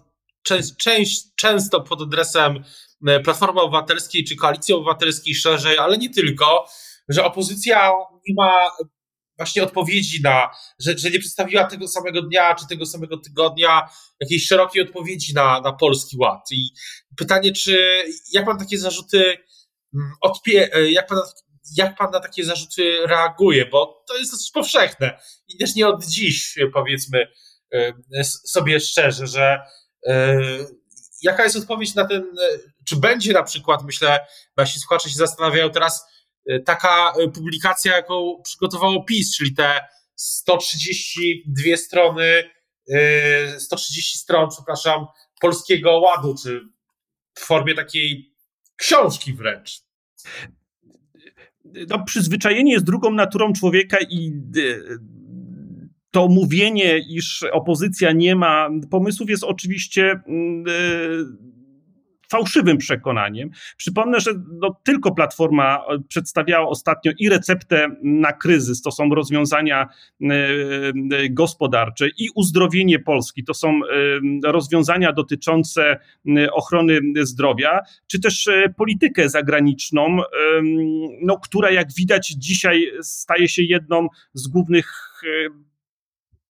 część, 0.43 0.75
część, 0.77 1.23
często 1.35 1.81
pod 1.81 2.01
adresem 2.01 2.63
e, 3.07 3.19
Platformy 3.19 3.61
Obywatelskiej 3.61 4.23
czy 4.23 4.35
Koalicji 4.35 4.73
Obywatelskiej 4.73 5.35
szerzej, 5.35 5.77
ale 5.77 5.97
nie 5.97 6.09
tylko, 6.09 6.67
że 7.09 7.25
opozycja 7.25 7.91
nie 8.27 8.35
ma 8.37 8.51
właśnie 9.37 9.63
odpowiedzi 9.63 10.21
na, 10.21 10.49
że, 10.79 10.97
że 10.97 11.11
nie 11.11 11.19
przedstawiła 11.19 11.63
tego 11.63 11.87
samego 11.87 12.21
dnia 12.21 12.55
czy 12.55 12.67
tego 12.67 12.85
samego 12.85 13.17
tygodnia 13.17 13.89
jakiejś 14.19 14.47
szerokiej 14.47 14.83
odpowiedzi 14.83 15.33
na, 15.33 15.61
na 15.61 15.73
polski 15.73 16.17
ład. 16.17 16.51
I 16.51 16.69
pytanie, 17.17 17.51
czy 17.51 18.03
jak 18.31 18.45
pan 18.45 18.57
takie 18.57 18.77
zarzuty 18.77 19.37
odpie, 20.21 20.73
e, 20.73 20.91
jak, 20.91 21.07
pan, 21.07 21.19
jak 21.77 21.97
pan 21.97 22.11
na 22.11 22.19
takie 22.19 22.45
zarzuty 22.45 22.97
reaguje, 23.07 23.65
bo 23.65 24.03
to 24.07 24.17
jest 24.17 24.31
dosyć 24.31 24.51
powszechne. 24.51 25.19
I 25.47 25.57
też 25.57 25.75
nie 25.75 25.87
od 25.87 26.05
dziś, 26.05 26.55
powiedzmy 26.73 27.27
e, 27.73 28.23
sobie 28.23 28.79
szczerze, 28.79 29.27
że 29.27 29.59
e, 30.07 30.37
jaka 31.21 31.43
jest 31.43 31.55
odpowiedź 31.55 31.95
na 31.95 32.07
ten, 32.07 32.23
czy 32.87 32.95
będzie 32.95 33.33
na 33.33 33.43
przykład, 33.43 33.83
myślę, 33.83 34.25
nasi 34.57 34.79
słuchacze 34.79 35.09
się 35.09 35.15
zastanawiają 35.15 35.69
teraz, 35.69 36.05
taka 36.65 37.13
publikacja, 37.33 37.95
jaką 37.95 38.41
przygotowało 38.43 39.03
PiS, 39.03 39.37
czyli 39.37 39.55
te 39.55 39.87
132 40.15 41.77
strony, 41.77 42.49
130 43.59 44.17
stron, 44.17 44.49
przepraszam, 44.49 45.05
polskiego 45.41 45.99
ładu, 45.99 46.35
czy 46.43 46.61
w 47.35 47.39
formie 47.39 47.75
takiej 47.75 48.35
książki 48.77 49.33
wręcz 49.33 49.84
no, 51.89 52.03
przyzwyczajenie 52.05 52.71
jest 52.71 52.85
drugą 52.85 53.11
naturą 53.11 53.53
człowieka 53.53 53.97
i 54.09 54.31
e, 54.57 54.61
to 56.11 56.27
mówienie, 56.27 56.99
iż 57.09 57.43
opozycja 57.51 58.11
nie 58.11 58.35
ma 58.35 58.69
pomysłów, 58.91 59.29
jest 59.29 59.43
oczywiście 59.43 60.19
mm, 60.27 60.65
e, 60.67 60.71
fałszywym 62.31 62.77
przekonaniem. 62.77 63.49
Przypomnę, 63.77 64.19
że 64.19 64.31
no, 64.61 64.81
tylko 64.83 65.15
Platforma 65.15 65.77
e, 65.77 65.99
przedstawiała 66.07 66.67
ostatnio 66.67 67.11
i 67.19 67.29
receptę 67.29 67.87
na 68.03 68.33
kryzys, 68.33 68.81
to 68.81 68.91
są 68.91 69.09
rozwiązania 69.09 69.87
e, 70.21 70.25
e, 70.25 71.29
gospodarcze, 71.29 72.07
i 72.17 72.29
uzdrowienie 72.35 72.99
Polski, 72.99 73.43
to 73.43 73.53
są 73.53 73.79
rozwiązania 74.43 75.13
dotyczące 75.13 75.99
ochrony 76.53 76.99
zdrowia, 77.21 77.79
czy 78.07 78.19
też 78.19 78.49
politykę 78.77 79.29
zagraniczną, 79.29 80.17
no, 81.21 81.37
która 81.37 81.71
jak 81.71 81.93
widać 81.93 82.27
dzisiaj 82.27 82.91
staje 83.01 83.49
się 83.49 83.63
jedną 83.63 84.07
z 84.33 84.47
głównych 84.47 85.21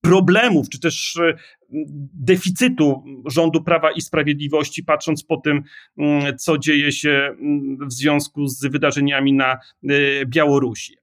problemów, 0.02 0.70
czy 0.70 0.80
też 0.80 1.20
deficytu 2.14 3.04
rządu 3.26 3.64
Prawa 3.64 3.92
i 3.92 4.02
Sprawiedliwości, 4.02 4.84
patrząc 4.84 5.24
po 5.24 5.38
tym, 5.38 5.64
mm, 5.98 6.38
co 6.38 6.58
dzieje 6.58 6.92
się 6.92 7.10
mm, 7.10 7.78
w 7.88 7.94
związku 7.94 8.48
z 8.48 8.66
wydarzeniami 8.66 9.34
na 9.34 9.54
e, 9.54 9.58
Białorusi. 10.26 10.98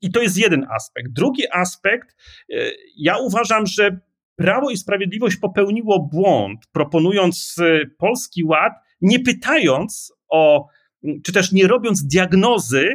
I 0.00 0.10
to 0.10 0.22
jest 0.22 0.38
jeden 0.38 0.66
aspekt. 0.70 1.12
Drugi 1.12 1.42
aspekt, 1.52 2.16
e, 2.52 2.70
ja 2.96 3.16
uważam, 3.18 3.66
że 3.66 4.00
Prawo 4.36 4.70
i 4.70 4.76
Sprawiedliwość 4.76 5.36
popełniło 5.36 6.08
błąd, 6.12 6.60
proponując 6.72 7.56
Polski 7.98 8.44
Ład, 8.44 8.72
nie 9.00 9.20
pytając 9.20 10.12
o, 10.28 10.68
czy 11.24 11.32
też 11.32 11.52
nie 11.52 11.66
robiąc 11.66 12.06
diagnozy 12.06 12.88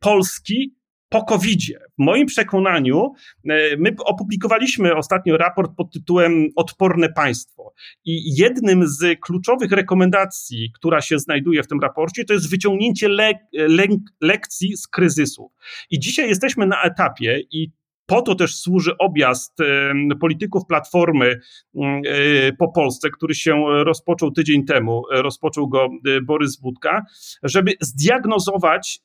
Polski 0.00 0.74
po 1.14 1.24
covid 1.24 1.60
-zie. 1.60 1.78
W 1.98 2.04
moim 2.04 2.26
przekonaniu, 2.26 3.12
e, 3.48 3.76
my 3.76 3.94
opublikowaliśmy 4.04 4.96
ostatnio 4.96 5.36
raport 5.36 5.72
pod 5.76 5.92
tytułem 5.92 6.48
Odporne 6.56 7.08
państwo. 7.08 7.72
I 8.04 8.36
jednym 8.36 8.86
z 8.86 9.20
kluczowych 9.20 9.72
rekomendacji, 9.72 10.70
która 10.74 11.00
się 11.00 11.18
znajduje 11.18 11.62
w 11.62 11.66
tym 11.66 11.80
raporcie, 11.80 12.24
to 12.24 12.32
jest 12.32 12.50
wyciągnięcie 12.50 13.08
le 13.08 13.32
le 13.52 13.86
lekcji 14.20 14.76
z 14.76 14.88
kryzysów. 14.88 15.52
I 15.90 15.98
dzisiaj 15.98 16.28
jesteśmy 16.28 16.66
na 16.66 16.82
etapie, 16.82 17.40
i 17.50 17.70
po 18.06 18.22
to 18.22 18.34
też 18.34 18.56
służy 18.56 18.98
objazd 18.98 19.58
polityków 20.20 20.66
Platformy 20.66 21.40
mm, 21.74 22.02
e, 22.06 22.52
po 22.52 22.68
Polsce, 22.68 23.10
który 23.10 23.34
się 23.34 23.64
rozpoczął 23.84 24.30
tydzień 24.30 24.64
temu, 24.64 25.02
rozpoczął 25.10 25.68
go 25.68 25.88
e, 26.06 26.20
Borys 26.20 26.56
Budka, 26.56 27.02
żeby 27.42 27.72
zdiagnozować 27.80 29.00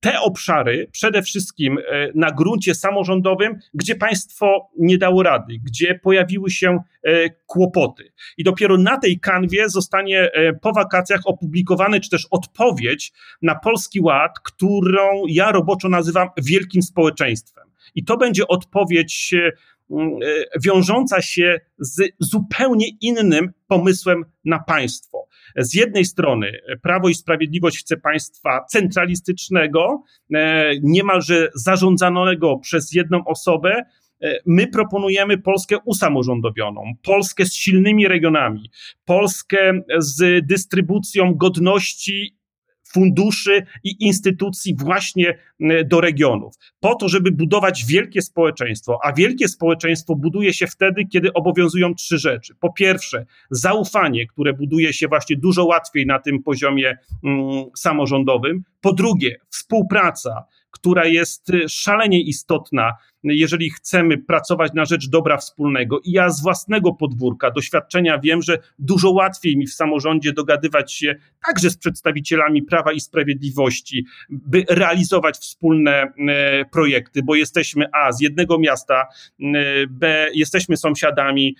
te 0.00 0.20
obszary, 0.20 0.88
przede 0.92 1.22
wszystkim 1.22 1.78
e, 1.78 2.08
na 2.14 2.30
gruncie 2.30 2.74
samorządowym, 2.74 3.58
gdzie 3.74 3.94
państwo 3.94 4.70
nie 4.78 4.98
dało 4.98 5.22
rady, 5.22 5.54
gdzie 5.64 5.94
pojawiły 5.94 6.50
się 6.50 6.78
e, 7.02 7.30
kłopoty. 7.30 8.12
I 8.36 8.44
dopiero 8.44 8.76
na 8.76 8.98
tej 8.98 9.20
kanwie 9.20 9.68
zostanie 9.68 10.32
e, 10.32 10.52
po 10.52 10.72
wakacjach 10.72 11.20
opublikowany, 11.24 12.00
czy 12.00 12.10
też 12.10 12.26
odpowiedź 12.30 13.12
na 13.42 13.54
Polski 13.54 14.00
Ład, 14.00 14.32
którą 14.44 15.22
ja 15.28 15.52
roboczo 15.52 15.88
nazywam 15.88 16.28
wielkim 16.36 16.82
społeczeństwem. 16.82 17.68
I 17.94 18.04
to 18.04 18.16
będzie 18.16 18.48
odpowiedź 18.48 19.34
wiążąca 20.64 21.22
się 21.22 21.60
z 21.78 22.02
zupełnie 22.18 22.86
innym 23.00 23.52
pomysłem 23.66 24.24
na 24.44 24.58
państwo. 24.58 25.28
Z 25.56 25.74
jednej 25.74 26.04
strony 26.04 26.52
Prawo 26.82 27.08
i 27.08 27.14
Sprawiedliwość 27.14 27.78
chce 27.78 27.96
państwa 27.96 28.64
centralistycznego, 28.70 30.02
e, 30.34 30.70
niemalże 30.82 31.48
zarządzanego 31.54 32.58
przez 32.58 32.92
jedną 32.92 33.24
osobę, 33.24 33.82
e, 34.22 34.38
My 34.46 34.66
proponujemy 34.66 35.38
Polskę 35.38 35.76
usamorządowioną, 35.84 36.82
Polskę 37.02 37.44
z 37.44 37.54
silnymi 37.54 38.08
regionami, 38.08 38.70
Polskę 39.04 39.80
z 39.98 40.46
dystrybucją 40.46 41.34
godności 41.34 42.37
funduszy 42.92 43.62
i 43.84 44.04
instytucji 44.04 44.76
właśnie 44.76 45.38
do 45.86 46.00
regionów, 46.00 46.54
po 46.80 46.94
to, 46.94 47.08
żeby 47.08 47.32
budować 47.32 47.84
wielkie 47.84 48.22
społeczeństwo. 48.22 48.98
A 49.04 49.12
wielkie 49.12 49.48
społeczeństwo 49.48 50.16
buduje 50.16 50.52
się 50.52 50.66
wtedy, 50.66 51.04
kiedy 51.04 51.32
obowiązują 51.32 51.94
trzy 51.94 52.18
rzeczy. 52.18 52.54
Po 52.60 52.72
pierwsze, 52.72 53.26
zaufanie, 53.50 54.26
które 54.26 54.52
buduje 54.52 54.92
się 54.92 55.08
właśnie 55.08 55.36
dużo 55.36 55.64
łatwiej 55.64 56.06
na 56.06 56.18
tym 56.18 56.42
poziomie 56.42 56.98
mm, 57.24 57.64
samorządowym. 57.76 58.62
Po 58.80 58.92
drugie, 58.92 59.36
współpraca 59.48 60.44
która 60.70 61.04
jest 61.04 61.50
y, 61.50 61.68
szalenie 61.68 62.20
istotna, 62.20 62.92
jeżeli 63.24 63.70
chcemy 63.70 64.18
pracować 64.18 64.72
na 64.74 64.84
rzecz 64.84 65.08
dobra 65.08 65.36
wspólnego. 65.36 66.00
I 66.04 66.12
ja 66.12 66.30
z 66.30 66.42
własnego 66.42 66.92
podwórka, 66.92 67.50
doświadczenia 67.50 68.18
wiem, 68.18 68.42
że 68.42 68.58
dużo 68.78 69.10
łatwiej 69.10 69.56
mi 69.56 69.66
w 69.66 69.74
samorządzie 69.74 70.32
dogadywać 70.32 70.92
się 70.92 71.16
także 71.46 71.70
z 71.70 71.76
przedstawicielami 71.76 72.62
Prawa 72.62 72.92
i 72.92 73.00
Sprawiedliwości, 73.00 74.06
by 74.30 74.64
realizować 74.68 75.36
wspólne 75.36 75.92
e, 75.92 76.64
projekty, 76.64 77.22
bo 77.22 77.34
jesteśmy 77.34 77.86
A 77.92 78.12
z 78.12 78.20
jednego 78.20 78.58
miasta, 78.58 79.06
e, 79.40 79.46
B 79.90 80.28
jesteśmy 80.34 80.76
sąsiadami, 80.76 81.56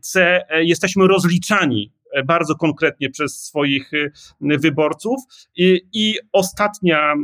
C 0.00 0.42
jesteśmy 0.60 1.06
rozliczani 1.06 1.92
bardzo 2.24 2.54
konkretnie 2.54 3.10
przez 3.10 3.44
swoich 3.44 3.90
wyborców. 4.40 5.20
I, 5.56 5.80
i 5.92 6.14
ostatnia 6.32 7.14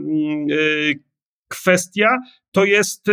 kwestia 1.48 2.18
to 2.52 2.64
jest, 2.64 3.06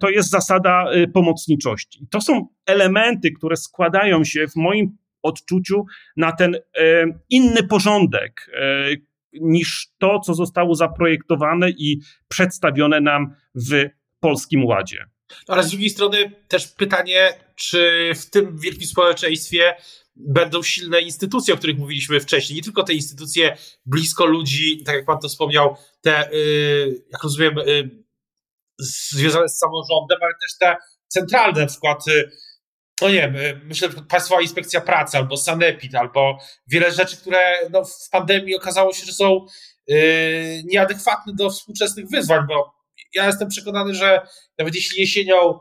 to 0.00 0.10
jest 0.10 0.30
zasada 0.30 0.86
pomocniczości. 1.12 2.06
To 2.10 2.20
są 2.20 2.46
elementy, 2.66 3.30
które 3.32 3.56
składają 3.56 4.24
się 4.24 4.48
w 4.48 4.56
moim 4.56 4.96
odczuciu 5.22 5.84
na 6.16 6.32
ten 6.32 6.56
inny 7.30 7.62
porządek 7.62 8.50
niż 9.32 9.88
to, 9.98 10.20
co 10.20 10.34
zostało 10.34 10.74
zaprojektowane 10.74 11.70
i 11.70 12.00
przedstawione 12.28 13.00
nam 13.00 13.34
w 13.54 13.88
Polskim 14.20 14.64
Ładzie. 14.64 15.04
Ale 15.48 15.62
z 15.62 15.70
drugiej 15.70 15.90
strony 15.90 16.32
też 16.48 16.68
pytanie, 16.68 17.28
czy 17.54 18.10
w 18.14 18.30
tym 18.30 18.58
wielkim 18.58 18.86
społeczeństwie 18.86 19.74
będą 20.16 20.62
silne 20.62 21.00
instytucje, 21.00 21.54
o 21.54 21.56
których 21.56 21.78
mówiliśmy 21.78 22.20
wcześniej. 22.20 22.56
Nie 22.56 22.62
tylko 22.62 22.82
te 22.82 22.94
instytucje 22.94 23.56
blisko 23.86 24.26
ludzi, 24.26 24.82
tak 24.84 24.94
jak 24.94 25.04
pan 25.04 25.18
to 25.18 25.28
wspomniał, 25.28 25.76
te, 26.00 26.32
y, 26.32 27.04
jak 27.12 27.22
rozumiem, 27.22 27.58
y, 27.58 27.90
związane 28.78 29.48
z 29.48 29.58
samorządem, 29.58 30.18
ale 30.22 30.32
też 30.40 30.58
te 30.60 30.76
centralne, 31.08 31.60
na 31.60 31.66
przykład, 31.66 32.08
y, 32.08 32.30
no 33.02 33.08
nie 33.08 33.14
wiem, 33.14 33.60
myślę, 33.64 33.90
że 33.90 34.02
Państwowa 34.02 34.42
Inspekcja 34.42 34.80
Pracy 34.80 35.16
albo 35.16 35.36
Sanepid, 35.36 35.94
albo 35.94 36.38
wiele 36.66 36.92
rzeczy, 36.92 37.16
które 37.16 37.54
no, 37.70 37.84
w 37.84 38.10
pandemii 38.10 38.56
okazało 38.56 38.92
się, 38.92 39.06
że 39.06 39.12
są 39.12 39.46
nieadekwatne 40.64 41.32
do 41.32 41.50
współczesnych 41.50 42.08
wyzwań, 42.08 42.40
bo 42.48 42.74
ja 43.14 43.26
jestem 43.26 43.48
przekonany, 43.48 43.94
że 43.94 44.26
nawet 44.58 44.74
jeśli 44.74 45.00
jesienią 45.00 45.58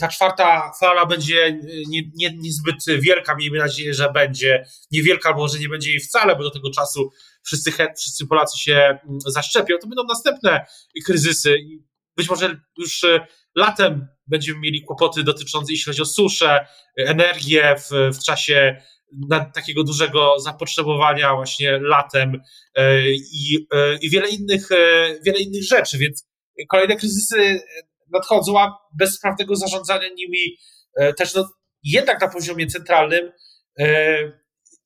ta 0.00 0.08
czwarta 0.08 0.72
fala 0.80 1.06
będzie 1.06 1.46
y, 1.46 1.82
nie, 1.88 2.02
nie, 2.14 2.36
niezbyt 2.36 2.84
wielka, 3.00 3.34
miejmy 3.34 3.58
nadzieję, 3.58 3.94
że 3.94 4.12
będzie 4.12 4.64
niewielka, 4.90 5.28
albo 5.28 5.48
że 5.48 5.58
nie 5.58 5.68
będzie 5.68 5.90
jej 5.90 6.00
wcale, 6.00 6.36
bo 6.36 6.42
do 6.42 6.50
tego 6.50 6.70
czasu 6.70 7.10
wszyscy, 7.42 7.72
wszyscy 7.98 8.26
Polacy 8.26 8.58
się 8.58 8.74
mm, 8.74 9.20
zaszczepią, 9.26 9.74
to 9.80 9.86
będą 9.86 10.04
następne 10.08 10.66
kryzysy. 11.06 11.56
Być 12.16 12.30
może 12.30 12.60
już 12.78 13.02
y, 13.02 13.20
latem 13.56 14.08
będziemy 14.26 14.60
mieli 14.60 14.82
kłopoty 14.82 15.22
dotyczące, 15.22 15.72
jeśli 15.72 15.84
chodzi 15.84 16.02
o 16.02 16.06
suszę, 16.06 16.66
energię 16.96 17.74
w, 17.78 18.16
w 18.16 18.24
czasie 18.24 18.82
takiego 19.54 19.84
dużego 19.84 20.40
zapotrzebowania 20.40 21.34
właśnie 21.34 21.78
latem 21.78 22.42
i, 23.32 23.66
i 24.00 24.10
wiele, 24.10 24.28
innych, 24.28 24.68
wiele 25.24 25.38
innych 25.38 25.64
rzeczy, 25.64 25.98
więc 25.98 26.28
kolejne 26.68 26.96
kryzysy 26.96 27.62
nadchodzą, 28.12 28.60
a 28.60 28.78
bez 28.98 29.14
sprawnego 29.14 29.56
zarządzania 29.56 30.08
nimi 30.16 30.56
e, 30.96 31.12
też 31.12 31.34
no, 31.34 31.50
jednak 31.82 32.20
na 32.20 32.28
poziomie 32.28 32.66
centralnym 32.66 33.32
e, 33.78 34.16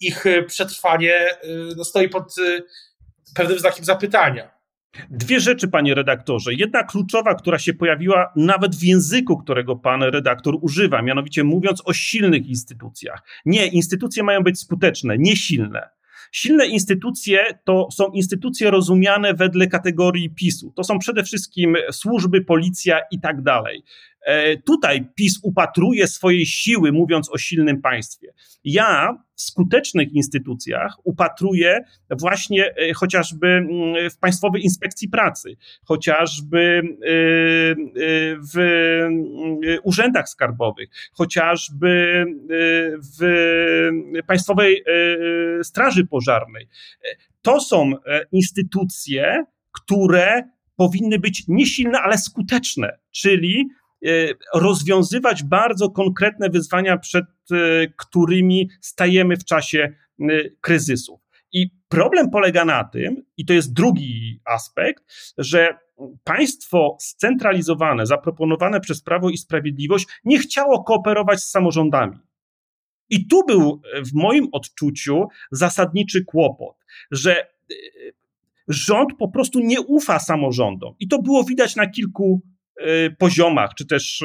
ich 0.01 0.25
przetrwanie 0.47 1.15
e, 1.15 1.37
no, 1.77 1.85
stoi 1.85 2.09
pod 2.09 2.35
pewnym 3.35 3.59
znakiem 3.59 3.85
zapytania. 3.85 4.57
Dwie 5.11 5.41
rzeczy, 5.41 5.69
panie 5.69 5.95
redaktorze. 5.95 6.55
Jedna 6.55 6.85
kluczowa, 6.85 7.35
która 7.35 7.59
się 7.59 7.75
pojawiła 7.75 8.33
nawet 8.37 8.77
w 8.77 8.83
języku, 8.83 9.37
którego 9.37 9.77
pan 9.77 10.03
redaktor 10.03 10.55
używa, 10.61 11.03
mianowicie 11.03 11.45
mówiąc 11.45 11.83
o 11.85 11.93
silnych 11.93 12.47
instytucjach. 12.47 13.23
Nie, 13.45 13.67
instytucje 13.67 14.23
mają 14.23 14.43
być 14.43 14.61
skuteczne, 14.61 15.19
nie 15.19 15.37
silne. 15.37 15.96
Silne 16.33 16.67
instytucje 16.67 17.59
to 17.65 17.89
są 17.93 18.11
instytucje 18.11 18.71
rozumiane 18.71 19.35
wedle 19.35 19.67
kategorii 19.67 20.31
PiSu. 20.31 20.73
To 20.77 20.85
są 20.85 20.99
przede 20.99 21.25
wszystkim 21.25 21.77
służby, 21.91 22.45
policja 22.45 23.01
i 23.11 23.21
tak 23.21 23.43
dalej. 23.43 23.83
E, 24.27 24.57
tutaj 24.57 25.09
PiS 25.15 25.41
upatruje 25.43 26.07
swojej 26.07 26.47
siły, 26.47 26.93
mówiąc 26.93 27.31
o 27.31 27.39
silnym 27.39 27.83
państwie. 27.83 28.33
Ja 28.65 29.19
w 29.35 29.43
skutecznych 29.43 30.13
instytucjach 30.13 30.97
upatruję 31.05 31.85
właśnie 32.21 32.75
e, 32.77 32.93
chociażby 32.93 33.47
mm, 33.47 34.11
w 34.11 34.19
Państwowej 34.19 34.63
Inspekcji 34.63 35.09
Pracy, 35.09 35.57
chociażby 35.85 36.83
e, 36.83 37.09
w 38.55 38.59
urzędach 39.83 40.29
skarbowych, 40.29 40.89
chociażby 41.13 42.25
w 43.19 43.27
Państwowej 44.27 44.85
Straży 45.63 46.07
Pożarnej. 46.07 46.69
To 47.43 47.61
są 47.61 47.93
instytucje, 48.33 49.45
które 49.73 50.43
powinny 50.77 51.19
być 51.19 51.45
nie 51.49 51.67
silne, 51.67 52.01
ale 52.01 52.19
skuteczne, 52.19 52.99
czyli 53.11 53.69
rozwiązywać 54.55 55.43
bardzo 55.43 55.91
konkretne 55.91 56.51
wyzwania, 56.51 56.99
przed 56.99 57.25
e, 57.25 57.57
którymi 57.97 58.71
stajemy 58.81 59.37
w 59.37 59.45
czasie 59.45 59.95
e, 60.21 60.25
kryzysów. 60.61 61.21
I 61.53 61.71
problem 61.89 62.31
polega 62.31 62.65
na 62.65 62.85
tym, 62.85 63.23
i 63.37 63.45
to 63.45 63.53
jest 63.53 63.73
drugi 63.73 64.41
aspekt, 64.45 65.05
że 65.39 65.79
państwo 66.25 66.97
scentralizowane, 67.01 68.07
zaproponowane 68.07 68.81
przez 68.81 69.03
Prawo 69.03 69.31
i 69.31 69.39
Sprawiedliwość, 69.39 70.07
nie 70.25 70.39
chciało 70.39 70.85
kooperować 70.85 71.41
z 71.41 71.51
samorządami. 71.51 72.19
I 73.11 73.27
tu 73.27 73.45
był 73.47 73.83
w 74.05 74.15
moim 74.15 74.49
odczuciu 74.53 75.29
zasadniczy 75.51 76.25
kłopot, 76.25 76.77
że 77.11 77.47
rząd 78.69 79.11
po 79.19 79.29
prostu 79.29 79.61
nie 79.61 79.81
ufa 79.81 80.19
samorządom. 80.19 80.95
I 81.01 81.09
to 81.09 81.23
było 81.23 81.45
widać 81.45 81.77
na 81.77 81.87
kilku 81.87 82.43
poziomach, 83.19 83.71
czy 83.75 83.87
też 83.87 84.23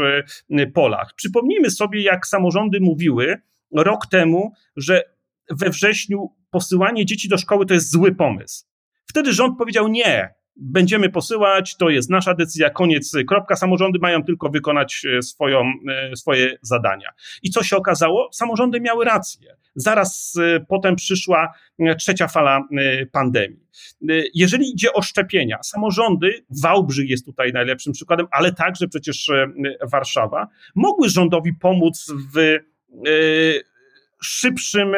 y, 0.49 0.67
polach. 0.73 1.13
Przypomnijmy 1.15 1.69
sobie, 1.69 2.01
jak 2.01 2.27
samorządy 2.27 2.79
mówiły 2.81 3.41
rok 3.75 4.05
temu, 4.05 4.51
że 4.75 5.03
we 5.49 5.69
wrześniu 5.69 6.35
posyłanie 6.49 7.05
dzieci 7.05 7.29
do 7.29 7.37
szkoły 7.37 7.65
to 7.65 7.73
jest 7.73 7.91
zły 7.91 8.15
pomysł. 8.15 8.65
Wtedy 9.05 9.33
rząd 9.33 9.57
powiedział 9.57 9.87
nie, 9.87 10.33
będziemy 10.55 11.09
posyłać, 11.09 11.77
to 11.77 11.89
jest 11.89 12.09
nasza 12.09 12.33
decyzja, 12.33 12.69
koniec, 12.69 13.13
kropka. 13.27 13.55
Samorządy 13.55 13.99
mają 13.99 14.23
tylko 14.23 14.49
wykonać 14.49 15.05
e, 15.17 15.21
swoją, 15.21 15.73
e, 15.89 16.15
swoje 16.15 16.57
zadania. 16.61 17.09
I 17.43 17.49
co 17.49 17.63
się 17.63 17.77
okazało? 17.77 18.29
Samorządy 18.33 18.81
miały 18.81 19.05
rację. 19.05 19.55
Zaraz 19.75 20.33
e, 20.41 20.59
potem 20.59 20.95
przyszła 20.95 21.53
trzecia 21.97 22.27
fala 22.27 22.67
pandemii. 23.11 23.67
Jeżeli 24.33 24.71
idzie 24.73 24.93
o 24.93 25.01
szczepienia, 25.01 25.63
samorządy, 25.63 26.45
Wałbrzych 26.61 27.09
jest 27.09 27.25
tutaj 27.25 27.51
najlepszym 27.51 27.93
przykładem, 27.93 28.27
ale 28.31 28.53
także 28.53 28.87
przecież 28.87 29.31
Warszawa, 29.91 30.47
mogły 30.75 31.09
rządowi 31.09 31.53
pomóc 31.53 32.11
w 32.35 32.57
szybszym 34.21 34.95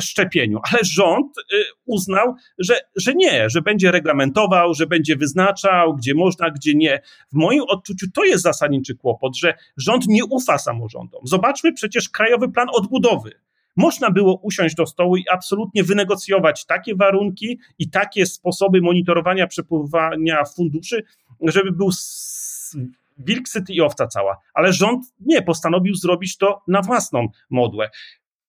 szczepieniu, 0.00 0.60
ale 0.72 0.84
rząd 0.84 1.38
y, 1.38 1.42
uznał, 1.86 2.34
że, 2.58 2.74
że 2.96 3.14
nie, 3.14 3.50
że 3.50 3.62
będzie 3.62 3.90
reglamentował, 3.90 4.74
że 4.74 4.86
będzie 4.86 5.16
wyznaczał, 5.16 5.96
gdzie 5.96 6.14
można, 6.14 6.50
gdzie 6.50 6.74
nie. 6.74 7.00
W 7.32 7.34
moim 7.34 7.62
odczuciu 7.68 8.06
to 8.14 8.24
jest 8.24 8.42
zasadniczy 8.42 8.94
kłopot, 8.94 9.36
że 9.36 9.54
rząd 9.76 10.06
nie 10.08 10.24
ufa 10.24 10.58
samorządom. 10.58 11.20
Zobaczmy 11.24 11.72
przecież 11.72 12.08
Krajowy 12.08 12.48
Plan 12.48 12.68
Odbudowy. 12.72 13.30
Można 13.76 14.10
było 14.10 14.40
usiąść 14.42 14.74
do 14.74 14.86
stołu 14.86 15.16
i 15.16 15.24
absolutnie 15.32 15.84
wynegocjować 15.84 16.66
takie 16.66 16.96
warunki 16.96 17.58
i 17.78 17.90
takie 17.90 18.26
sposoby 18.26 18.80
monitorowania 18.80 19.46
przepływania 19.46 20.44
funduszy, 20.56 21.04
żeby 21.40 21.72
był 21.72 21.90
wilk 23.18 23.48
syty 23.48 23.72
i 23.72 23.80
owca 23.80 24.06
cała. 24.06 24.36
Ale 24.54 24.72
rząd 24.72 25.04
nie 25.20 25.42
postanowił 25.42 25.94
zrobić 25.94 26.36
to 26.36 26.62
na 26.68 26.82
własną 26.82 27.28
modłę. 27.50 27.90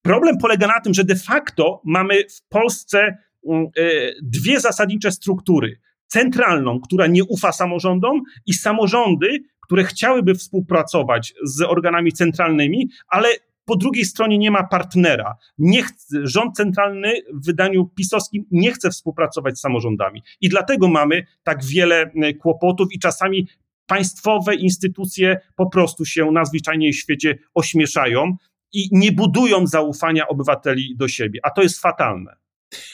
Problem 0.06 0.38
polega 0.38 0.68
na 0.68 0.80
tym, 0.80 0.94
że 0.94 1.04
de 1.04 1.15
facto 1.15 1.82
mamy 1.86 2.15
w 2.30 2.48
Polsce 2.50 3.18
mm, 3.48 3.65
e, 3.65 3.82
dwie 4.22 4.60
zasadnicze 4.60 5.12
struktury. 5.12 5.80
Centralną, 6.08 6.80
która 6.80 7.08
nie 7.08 7.24
ufa 7.24 7.52
samorządom, 7.52 8.22
i 8.46 8.54
samorządy, 8.54 9.44
które 9.62 9.84
chciałyby 9.84 10.36
współpracować 10.36 11.34
z 11.44 11.62
organami 11.62 12.12
centralnymi, 12.12 12.89
ale 13.08 13.30
po 13.65 13.76
drugiej 13.76 14.06
stronie 14.06 14.38
nie 14.38 14.52
ma 14.52 14.63
partnera. 14.63 15.36
Nie 15.58 15.84
chce, 15.84 16.28
rząd 16.28 16.56
centralny 16.56 17.13
w 17.34 17.46
wydaniu 17.46 17.86
pisowskim 17.86 18.46
nie 18.52 18.72
chce 18.72 18.89
współpracować 18.89 19.58
z 19.58 19.62
samorządami. 19.62 20.24
I 20.41 20.50
dlatego 20.50 20.88
mamy 20.88 21.26
tak 21.44 21.63
wiele 21.63 22.12
kłopotów 22.41 22.88
i 22.94 23.00
czasami 23.00 23.48
państwowe 23.86 24.56
instytucje 24.56 25.38
po 25.56 25.70
prostu 25.70 26.06
się 26.06 26.32
najzwyczajniej 26.32 26.94
w 26.94 27.00
świecie 27.00 27.38
ośmieszają 27.54 28.38
i 28.76 28.90
nie 28.92 29.12
budują 29.12 29.68
zaufania 29.68 30.28
obywateli 30.28 30.96
do 30.98 31.08
siebie, 31.08 31.40
a 31.44 31.52
to 31.52 31.62
jest 31.62 31.80
fatalne. 31.80 32.36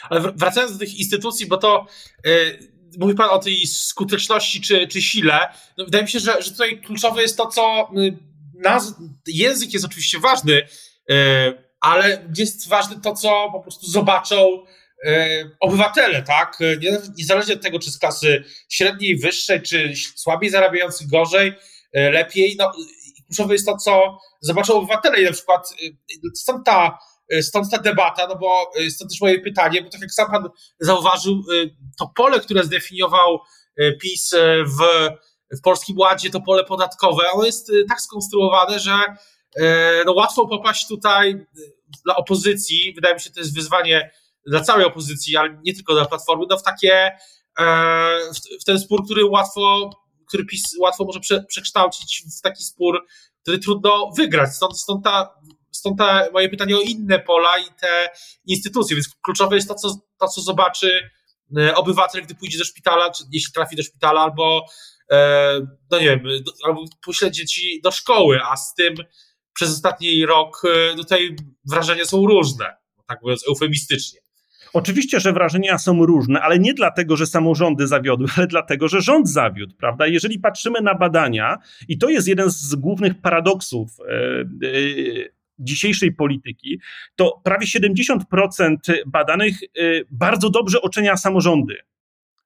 Ale 0.09 0.21
wracając 0.35 0.73
do 0.73 0.79
tych 0.79 0.95
instytucji, 0.95 1.45
bo 1.45 1.57
to 1.57 1.85
yy, 2.25 2.59
mówi 2.99 3.15
Pan 3.15 3.29
o 3.29 3.39
tej 3.39 3.67
skuteczności 3.67 4.61
czy, 4.61 4.87
czy 4.87 5.01
sile. 5.01 5.39
No, 5.77 5.85
wydaje 5.85 6.03
mi 6.03 6.09
się, 6.09 6.19
że, 6.19 6.41
że 6.41 6.51
tutaj 6.51 6.81
kluczowe 6.81 7.21
jest 7.21 7.37
to, 7.37 7.47
co 7.47 7.89
yy, 7.93 8.17
naz- 8.63 8.93
język 9.27 9.73
jest 9.73 9.85
oczywiście 9.85 10.19
ważny, 10.19 10.53
yy, 11.09 11.17
ale 11.79 12.29
jest 12.37 12.67
ważne 12.67 13.01
to, 13.01 13.13
co 13.13 13.49
po 13.51 13.59
prostu 13.59 13.87
zobaczą 13.87 14.63
obywatele, 15.59 16.23
tak? 16.23 16.57
Niezależnie 17.17 17.53
od 17.53 17.61
tego, 17.61 17.79
czy 17.79 17.91
z 17.91 17.97
klasy 17.97 18.43
średniej, 18.69 19.17
wyższej, 19.17 19.61
czy 19.61 19.93
słabiej 20.15 20.49
zarabiających 20.49 21.07
gorzej, 21.07 21.53
lepiej, 21.93 22.55
no 22.59 22.71
kluczowe 23.31 23.53
jest 23.53 23.65
to, 23.65 23.77
co 23.77 24.17
zobaczą 24.41 24.73
obywatele 24.73 25.21
i 25.21 25.25
na 25.25 25.31
przykład 25.31 25.73
y, 25.83 26.29
stąd 26.35 26.65
ta 26.65 26.97
stąd 27.41 27.71
ta 27.71 27.77
debata, 27.77 28.27
no 28.27 28.35
bo 28.35 28.71
stąd 28.89 29.11
też 29.11 29.21
moje 29.21 29.39
pytanie, 29.39 29.81
bo 29.81 29.89
tak 29.89 30.01
jak 30.01 30.11
sam 30.11 30.31
pan 30.31 30.49
zauważył, 30.79 31.43
to 31.99 32.11
pole, 32.15 32.39
które 32.39 32.63
zdefiniował 32.63 33.39
PiS 34.01 34.35
w, 34.65 35.09
w 35.57 35.61
Polskim 35.61 35.97
Ładzie, 35.97 36.29
to 36.29 36.41
pole 36.41 36.63
podatkowe, 36.63 37.31
ono 37.31 37.45
jest 37.45 37.71
tak 37.89 38.01
skonstruowane, 38.01 38.79
że 38.79 38.91
no 40.05 40.13
łatwo 40.13 40.47
popaść 40.47 40.87
tutaj 40.87 41.45
dla 42.05 42.15
opozycji, 42.15 42.93
wydaje 42.95 43.15
mi 43.15 43.21
się, 43.21 43.29
to 43.29 43.39
jest 43.39 43.55
wyzwanie 43.55 44.11
dla 44.45 44.61
całej 44.61 44.85
opozycji, 44.85 45.37
ale 45.37 45.61
nie 45.65 45.73
tylko 45.73 45.93
dla 45.93 46.05
Platformy, 46.05 46.45
no 46.49 46.57
w 46.57 46.63
takie, 46.63 47.11
w 48.61 48.63
ten 48.65 48.79
spór, 48.79 49.05
który 49.05 49.25
łatwo 49.25 49.89
który 50.31 50.45
PiS 50.45 50.63
łatwo 50.79 51.05
może 51.05 51.19
prze, 51.19 51.43
przekształcić 51.43 52.23
w 52.39 52.41
taki 52.41 52.63
spór, 52.63 53.05
który 53.41 53.59
trudno 53.59 54.11
wygrać. 54.17 54.55
Stąd, 54.55 54.79
stąd, 54.79 55.03
ta, 55.03 55.35
stąd 55.71 55.97
ta 55.97 56.27
moje 56.33 56.49
pytanie 56.49 56.77
o 56.77 56.81
inne 56.81 57.19
pola 57.19 57.59
i 57.59 57.65
te 57.81 58.09
instytucje. 58.45 58.95
Więc 58.95 59.09
kluczowe 59.21 59.55
jest 59.55 59.67
to, 59.67 59.75
co, 59.75 59.95
to, 60.19 60.27
co 60.27 60.41
zobaczy 60.41 61.09
e, 61.57 61.75
obywatel, 61.75 62.23
gdy 62.23 62.35
pójdzie 62.35 62.57
do 62.57 62.65
szpitala, 62.65 63.11
czy 63.11 63.23
jeśli 63.31 63.53
trafi 63.53 63.75
do 63.75 63.83
szpitala, 63.83 64.21
albo 64.21 64.65
e, 65.11 65.59
no 65.91 65.99
nie 65.99 66.05
wiem, 66.05 66.23
albo 66.65 66.85
pośle 67.05 67.31
dzieci 67.31 67.81
do 67.83 67.91
szkoły, 67.91 68.39
a 68.43 68.57
z 68.57 68.73
tym 68.73 68.95
przez 69.53 69.69
ostatni 69.69 70.25
rok 70.25 70.61
e, 70.65 70.95
tutaj 70.95 71.35
wrażenia 71.69 72.05
są 72.05 72.25
różne, 72.25 72.77
tak 73.07 73.21
mówiąc 73.21 73.47
eufemistycznie. 73.47 74.20
Oczywiście, 74.73 75.19
że 75.19 75.33
wrażenia 75.33 75.77
są 75.77 76.05
różne, 76.05 76.41
ale 76.41 76.59
nie 76.59 76.73
dlatego, 76.73 77.17
że 77.17 77.25
samorządy 77.25 77.87
zawiodły, 77.87 78.27
ale 78.37 78.47
dlatego, 78.47 78.87
że 78.87 79.01
rząd 79.01 79.29
zawiódł, 79.29 79.75
prawda? 79.75 80.07
Jeżeli 80.07 80.39
patrzymy 80.39 80.81
na 80.81 80.95
badania, 80.95 81.57
i 81.87 81.97
to 81.97 82.09
jest 82.09 82.27
jeden 82.27 82.49
z 82.49 82.75
głównych 82.75 83.21
paradoksów 83.21 83.89
e, 83.99 84.13
e, 84.13 84.45
dzisiejszej 85.59 86.11
polityki, 86.11 86.79
to 87.15 87.41
prawie 87.43 87.67
70% 87.67 88.75
badanych 89.05 89.63
e, 89.63 89.67
bardzo 90.11 90.49
dobrze 90.49 90.81
ocenia 90.81 91.17
samorządy 91.17 91.75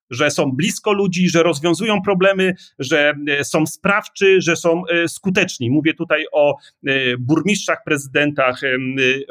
że 0.09 0.31
są 0.31 0.51
blisko 0.51 0.93
ludzi, 0.93 1.29
że 1.29 1.43
rozwiązują 1.43 2.01
problemy, 2.01 2.55
że 2.79 3.13
e, 3.27 3.43
są 3.43 3.65
sprawczy, 3.65 4.41
że 4.41 4.55
są 4.55 4.83
e, 4.87 5.07
skuteczni. 5.07 5.71
Mówię 5.71 5.93
tutaj 5.93 6.25
o 6.31 6.57
e, 6.87 7.17
burmistrzach, 7.17 7.83
prezydentach, 7.85 8.61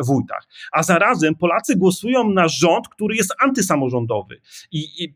wójtach. 0.06 0.48
A 0.72 0.82
zarazem 0.82 1.34
Polacy 1.34 1.76
głosują 1.76 2.30
na 2.30 2.48
rząd, 2.48 2.88
który 2.88 3.16
jest 3.16 3.34
antysamorządowy. 3.42 4.40
I, 4.72 5.04
i 5.04 5.14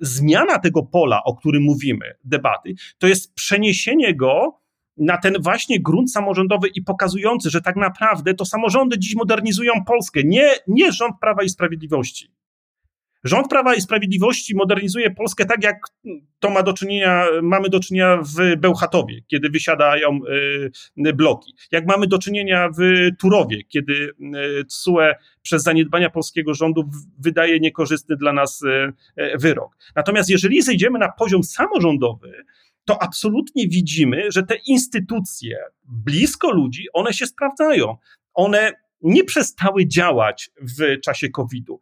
zmiana 0.00 0.58
tego 0.58 0.82
pola, 0.82 1.24
o 1.24 1.36
którym 1.36 1.62
mówimy, 1.62 2.14
debaty, 2.24 2.74
to 2.98 3.06
jest 3.06 3.34
przeniesienie 3.34 4.14
go 4.14 4.60
na 4.96 5.18
ten 5.18 5.34
właśnie 5.40 5.80
grunt 5.80 6.12
samorządowy 6.12 6.68
i 6.68 6.82
pokazujący, 6.82 7.50
że 7.50 7.60
tak 7.60 7.76
naprawdę 7.76 8.34
to 8.34 8.44
samorządy 8.44 8.98
dziś 8.98 9.14
modernizują 9.14 9.72
Polskę, 9.86 10.20
nie, 10.24 10.50
nie 10.66 10.92
rząd 10.92 11.14
Prawa 11.20 11.42
i 11.42 11.48
Sprawiedliwości. 11.48 12.39
Rząd 13.24 13.48
Prawa 13.48 13.74
i 13.74 13.80
Sprawiedliwości 13.80 14.56
modernizuje 14.56 15.10
Polskę 15.10 15.44
tak, 15.44 15.64
jak 15.64 15.76
to 16.38 16.50
ma 16.50 16.62
do 16.62 16.72
czynienia, 16.72 17.26
mamy 17.42 17.68
do 17.68 17.80
czynienia 17.80 18.22
w 18.22 18.56
Bełchatowie, 18.56 19.20
kiedy 19.26 19.50
wysiadają 19.50 20.20
y, 21.06 21.12
bloki. 21.14 21.54
Jak 21.72 21.86
mamy 21.86 22.06
do 22.06 22.18
czynienia 22.18 22.68
w 22.78 23.08
Turowie, 23.18 23.64
kiedy 23.64 23.92
y, 23.92 24.64
TSUE 24.64 25.14
przez 25.42 25.62
zaniedbania 25.62 26.10
polskiego 26.10 26.54
rządu 26.54 26.90
wydaje 27.18 27.60
niekorzystny 27.60 28.16
dla 28.16 28.32
nas 28.32 28.62
y, 28.62 28.92
wyrok. 29.38 29.76
Natomiast 29.96 30.30
jeżeli 30.30 30.62
zejdziemy 30.62 30.98
na 30.98 31.12
poziom 31.12 31.42
samorządowy, 31.42 32.44
to 32.84 33.02
absolutnie 33.02 33.68
widzimy, 33.68 34.22
że 34.32 34.42
te 34.42 34.54
instytucje 34.66 35.58
blisko 35.84 36.50
ludzi, 36.50 36.86
one 36.92 37.12
się 37.12 37.26
sprawdzają. 37.26 37.96
One 38.34 38.72
nie 39.02 39.24
przestały 39.24 39.86
działać 39.86 40.50
w 40.60 41.00
czasie 41.00 41.28
COVID-u. 41.28 41.80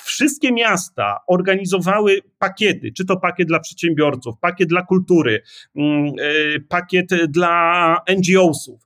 Wszystkie 0.00 0.52
miasta 0.52 1.18
organizowały 1.26 2.20
pakiety, 2.38 2.92
czy 2.92 3.04
to 3.04 3.16
pakiet 3.16 3.48
dla 3.48 3.60
przedsiębiorców, 3.60 4.34
pakiet 4.40 4.68
dla 4.68 4.82
kultury, 4.82 5.42
mm, 5.76 6.06
e, 6.06 6.60
pakiet 6.60 7.08
dla 7.28 7.96
NGO-sów. 8.16 8.80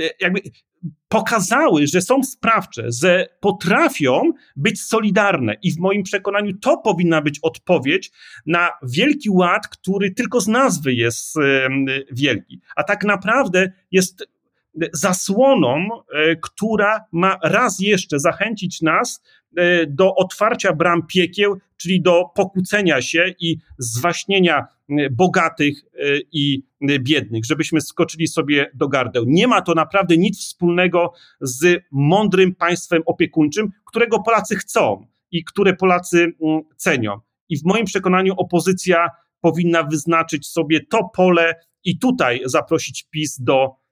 E, 0.00 0.10
jakby 0.20 0.40
pokazały, 1.08 1.86
że 1.86 2.00
są 2.00 2.22
sprawcze, 2.22 2.92
że 3.02 3.26
potrafią 3.40 4.32
być 4.56 4.82
solidarne 4.82 5.56
i 5.62 5.72
w 5.72 5.78
moim 5.78 6.02
przekonaniu 6.02 6.58
to 6.58 6.78
powinna 6.78 7.22
być 7.22 7.38
odpowiedź 7.42 8.10
na 8.46 8.70
wielki 8.82 9.30
ład, 9.30 9.68
który 9.68 10.10
tylko 10.10 10.40
z 10.40 10.48
nazwy 10.48 10.94
jest 10.94 11.34
wielki, 12.12 12.60
a 12.76 12.84
tak 12.84 13.04
naprawdę 13.04 13.72
jest 13.90 14.26
zasłoną, 14.92 15.88
e, 16.12 16.36
która 16.36 17.04
ma 17.12 17.38
raz 17.42 17.80
jeszcze 17.80 18.20
zachęcić 18.20 18.82
nas 18.82 19.22
e, 19.56 19.86
do 19.86 20.14
otwarcia 20.14 20.72
bram 20.72 21.06
piekieł, 21.06 21.58
czyli 21.76 22.02
do 22.02 22.24
pokłócenia 22.34 23.02
się 23.02 23.34
i 23.40 23.58
zwaśnienia 23.78 24.66
bogatych 25.10 25.84
e, 25.94 25.98
i 26.32 26.62
biednych, 27.00 27.44
żebyśmy 27.44 27.80
skoczyli 27.80 28.26
sobie 28.26 28.70
do 28.74 28.88
gardeł. 28.88 29.24
Nie 29.26 29.48
ma 29.48 29.62
to 29.62 29.74
naprawdę 29.74 30.16
nic 30.16 30.40
wspólnego 30.40 31.12
z 31.40 31.82
mądrym 31.92 32.54
państwem 32.54 33.02
opiekuńczym, 33.06 33.70
którego 33.84 34.22
Polacy 34.22 34.56
chcą 34.56 35.06
i 35.30 35.44
które 35.44 35.74
Polacy 35.76 36.32
cenią. 36.76 37.20
I 37.48 37.58
w 37.58 37.64
moim 37.64 37.84
przekonaniu 37.84 38.34
opozycja 38.36 39.08
powinna 39.40 39.82
wyznaczyć 39.82 40.46
sobie 40.46 40.80
to 40.90 41.10
pole 41.14 41.54
i 41.84 41.98
tutaj 41.98 42.40
zaprosić 42.44 43.06
PiS 43.10 43.40
do 43.40 43.83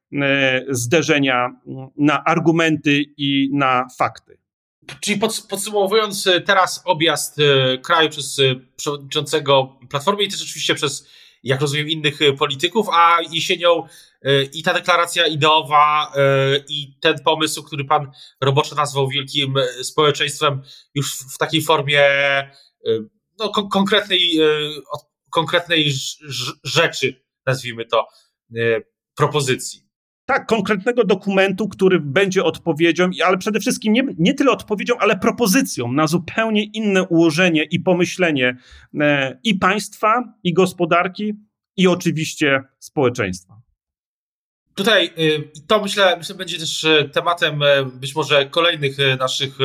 zderzenia 0.68 1.60
na 1.96 2.24
argumenty 2.24 3.04
i 3.16 3.50
na 3.52 3.86
fakty. 3.98 4.38
Czyli 5.00 5.20
podsumowując 5.48 6.26
e, 6.26 6.40
teraz 6.40 6.82
objazd 6.84 7.38
e, 7.38 7.78
kraju 7.78 8.10
przez 8.10 8.40
przewodniczącego 8.76 9.78
Platformy 9.90 10.22
i 10.22 10.28
też 10.28 10.42
oczywiście 10.42 10.74
przez, 10.74 11.08
jak 11.42 11.60
rozumiem, 11.60 11.88
innych 11.88 12.18
polityków, 12.38 12.86
a 12.92 13.18
jesienią 13.32 13.86
i 14.52 14.62
ta 14.62 14.74
deklaracja 14.74 15.26
ideowa 15.26 16.12
i 16.68 16.96
ten 17.00 17.18
pomysł, 17.24 17.62
który 17.62 17.84
pan 17.84 18.10
roboczo 18.40 18.74
nazwał 18.74 19.08
wielkim 19.08 19.54
społeczeństwem 19.82 20.62
już 20.94 21.18
w 21.34 21.38
takiej 21.38 21.62
formie 21.62 22.02
no, 23.38 23.48
konkretnej, 23.50 24.38
konkretnej 25.30 25.92
rzeczy, 26.64 27.24
nazwijmy 27.46 27.84
to, 27.86 28.08
propozycji 29.16 29.91
tak, 30.26 30.46
konkretnego 30.46 31.04
dokumentu, 31.04 31.68
który 31.68 32.00
będzie 32.00 32.44
odpowiedzią, 32.44 33.10
ale 33.26 33.38
przede 33.38 33.60
wszystkim 33.60 33.92
nie, 33.92 34.02
nie 34.18 34.34
tyle 34.34 34.50
odpowiedzią, 34.50 34.94
ale 34.98 35.18
propozycją 35.18 35.92
na 35.92 36.06
zupełnie 36.06 36.64
inne 36.64 37.02
ułożenie 37.02 37.64
i 37.64 37.80
pomyślenie 37.80 38.56
e, 39.00 39.38
i 39.44 39.54
państwa, 39.54 40.34
i 40.44 40.52
gospodarki, 40.52 41.32
i 41.76 41.88
oczywiście 41.88 42.62
społeczeństwa. 42.78 43.54
Tutaj 44.74 45.10
y, 45.18 45.50
to 45.66 45.82
myślę, 45.82 46.16
myślę 46.16 46.34
będzie 46.34 46.58
też 46.58 46.84
e, 46.84 47.08
tematem 47.08 47.62
e, 47.62 47.84
być 47.84 48.14
może 48.14 48.46
kolejnych 48.46 48.96
naszych 49.18 49.58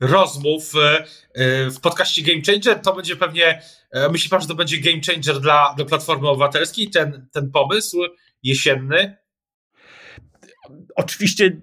rozmów 0.00 0.72
w 1.70 1.80
podcaście 1.82 2.22
Game 2.22 2.42
Changer. 2.46 2.82
To 2.82 2.94
będzie 2.94 3.16
pewnie, 3.16 3.62
myśli 4.10 4.30
pan, 4.30 4.40
że 4.40 4.48
to 4.48 4.54
będzie 4.54 4.78
game 4.78 5.00
changer 5.06 5.40
dla, 5.40 5.74
dla 5.76 5.84
Platformy 5.84 6.28
Obywatelskiej, 6.28 6.90
ten, 6.90 7.28
ten 7.32 7.50
pomysł 7.50 7.98
jesienny? 8.42 9.16
Oczywiście 10.96 11.60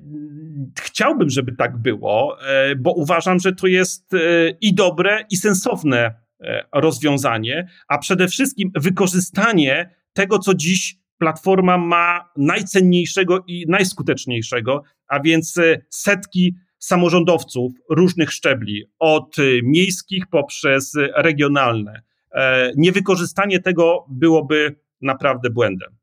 chciałbym, 0.82 1.30
żeby 1.30 1.56
tak 1.56 1.78
było, 1.78 2.38
e, 2.48 2.76
bo 2.76 2.93
uważam, 2.93 3.39
że 3.39 3.54
to 3.54 3.67
jest 3.67 4.13
e, 4.13 4.17
i 4.62 4.74
dobre, 4.74 5.26
i 5.32 5.38
sensowne 5.38 6.13
e, 6.41 6.65
rozwiązanie, 6.74 7.67
a 7.88 7.98
przede 7.98 8.28
wszystkim 8.28 8.72
wykorzystanie 8.76 9.96
tego, 10.13 10.39
co 10.39 10.54
dziś 10.54 10.98
platforma 11.17 11.78
ma 11.78 12.30
najcenniejszego 12.38 13.43
i 13.48 13.65
najskuteczniejszego, 13.67 14.84
a 15.08 15.20
więc 15.20 15.56
setki 15.89 16.56
samorządowców 16.80 17.74
różnych 17.89 18.32
szczebli, 18.32 18.84
od 19.00 19.36
miejskich 19.63 20.28
poprzez 20.28 20.93
regionalne. 21.15 22.02
Niewykorzystanie 22.76 23.60
tego 23.60 24.06
byłoby 24.10 24.76
naprawdę 25.02 25.50
błędem. 25.50 25.97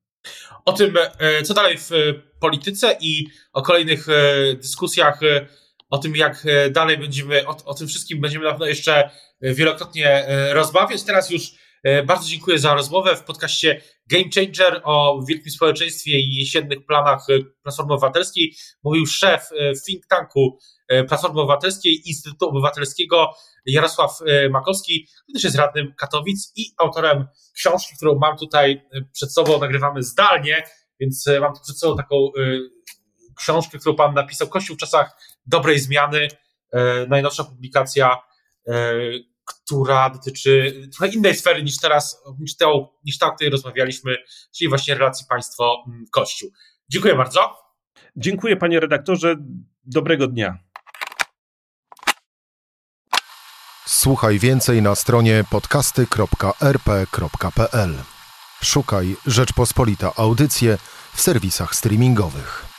O 0.64 0.72
tym, 0.72 0.96
e, 1.18 1.42
co 1.42 1.54
dalej 1.54 1.78
w 1.78 1.90
polityce 2.40 2.96
i 3.00 3.26
o 3.52 3.62
kolejnych 3.62 4.08
e, 4.08 4.54
dyskusjach, 4.54 5.22
e, 5.22 5.46
o 5.90 5.98
tym, 5.98 6.16
jak 6.16 6.46
dalej 6.70 6.98
będziemy, 6.98 7.46
o, 7.46 7.56
o 7.64 7.74
tym 7.74 7.88
wszystkim 7.88 8.20
będziemy 8.20 8.44
na 8.44 8.50
pewno 8.50 8.66
jeszcze 8.66 9.10
wielokrotnie 9.40 10.26
rozmawiać. 10.52 11.02
Teraz 11.02 11.30
już 11.30 11.42
bardzo 12.06 12.28
dziękuję 12.28 12.58
za 12.58 12.74
rozmowę 12.74 13.16
w 13.16 13.24
podcaście 13.24 13.82
Game 14.06 14.24
Changer 14.34 14.80
o 14.84 15.22
wielkim 15.28 15.52
społeczeństwie 15.52 16.18
i 16.18 16.36
jesiennych 16.36 16.86
planach 16.86 17.26
Platformy 17.62 17.92
Obywatelskiej. 17.92 18.54
Mówił 18.82 19.06
szef 19.06 19.48
think 19.86 20.06
tanku 20.06 20.58
Platformy 21.08 21.40
Obywatelskiej, 21.40 22.02
Instytutu 22.08 22.48
Obywatelskiego 22.48 23.34
Jarosław 23.66 24.18
Makowski, 24.50 25.06
który 25.22 25.32
też 25.34 25.44
jest 25.44 25.56
radnym 25.56 25.94
Katowic 25.98 26.52
i 26.56 26.64
autorem 26.78 27.26
książki, 27.54 27.96
którą 27.96 28.18
mam 28.18 28.36
tutaj 28.38 28.82
przed 29.12 29.32
sobą, 29.32 29.60
nagrywamy 29.60 30.02
zdalnie, 30.02 30.62
więc 31.00 31.24
mam 31.40 31.54
tu 31.54 31.60
przed 31.62 31.78
sobą 31.78 31.96
taką 31.96 32.16
książkę, 33.36 33.78
którą 33.78 33.96
pan 33.96 34.14
napisał, 34.14 34.48
Kościół 34.48 34.76
w 34.76 34.80
czasach 34.80 35.16
dobrej 35.46 35.78
zmiany. 35.78 36.28
Najnowsza 37.08 37.44
publikacja, 37.44 38.16
która 39.64 40.11
dotyczy 40.11 40.83
trochę 40.98 41.12
innej 41.12 41.35
sfery 41.35 41.62
niż 41.62 41.79
teraz, 41.79 42.22
niż, 42.38 42.57
ta, 42.57 42.66
niż 43.05 43.18
ta, 43.18 43.27
o 43.27 43.33
której 43.33 43.50
rozmawialiśmy, 43.50 44.16
czyli 44.57 44.68
właśnie 44.68 44.94
relacji 44.94 45.27
państwo-kościół. 45.29 46.50
Dziękuję 46.88 47.14
bardzo. 47.14 47.57
Dziękuję 48.16 48.57
panie 48.57 48.81
redaktorze. 48.81 49.37
Dobrego 49.85 50.27
dnia. 50.27 50.59
Słuchaj 53.87 54.38
więcej 54.38 54.83
na 54.83 54.94
stronie 54.94 55.44
podcasty.rp.pl. 55.50 57.94
Szukaj 58.62 59.16
Rzeczpospolita 59.27 60.12
Audycje 60.16 60.79
w 61.14 61.20
serwisach 61.20 61.74
streamingowych. 61.74 62.73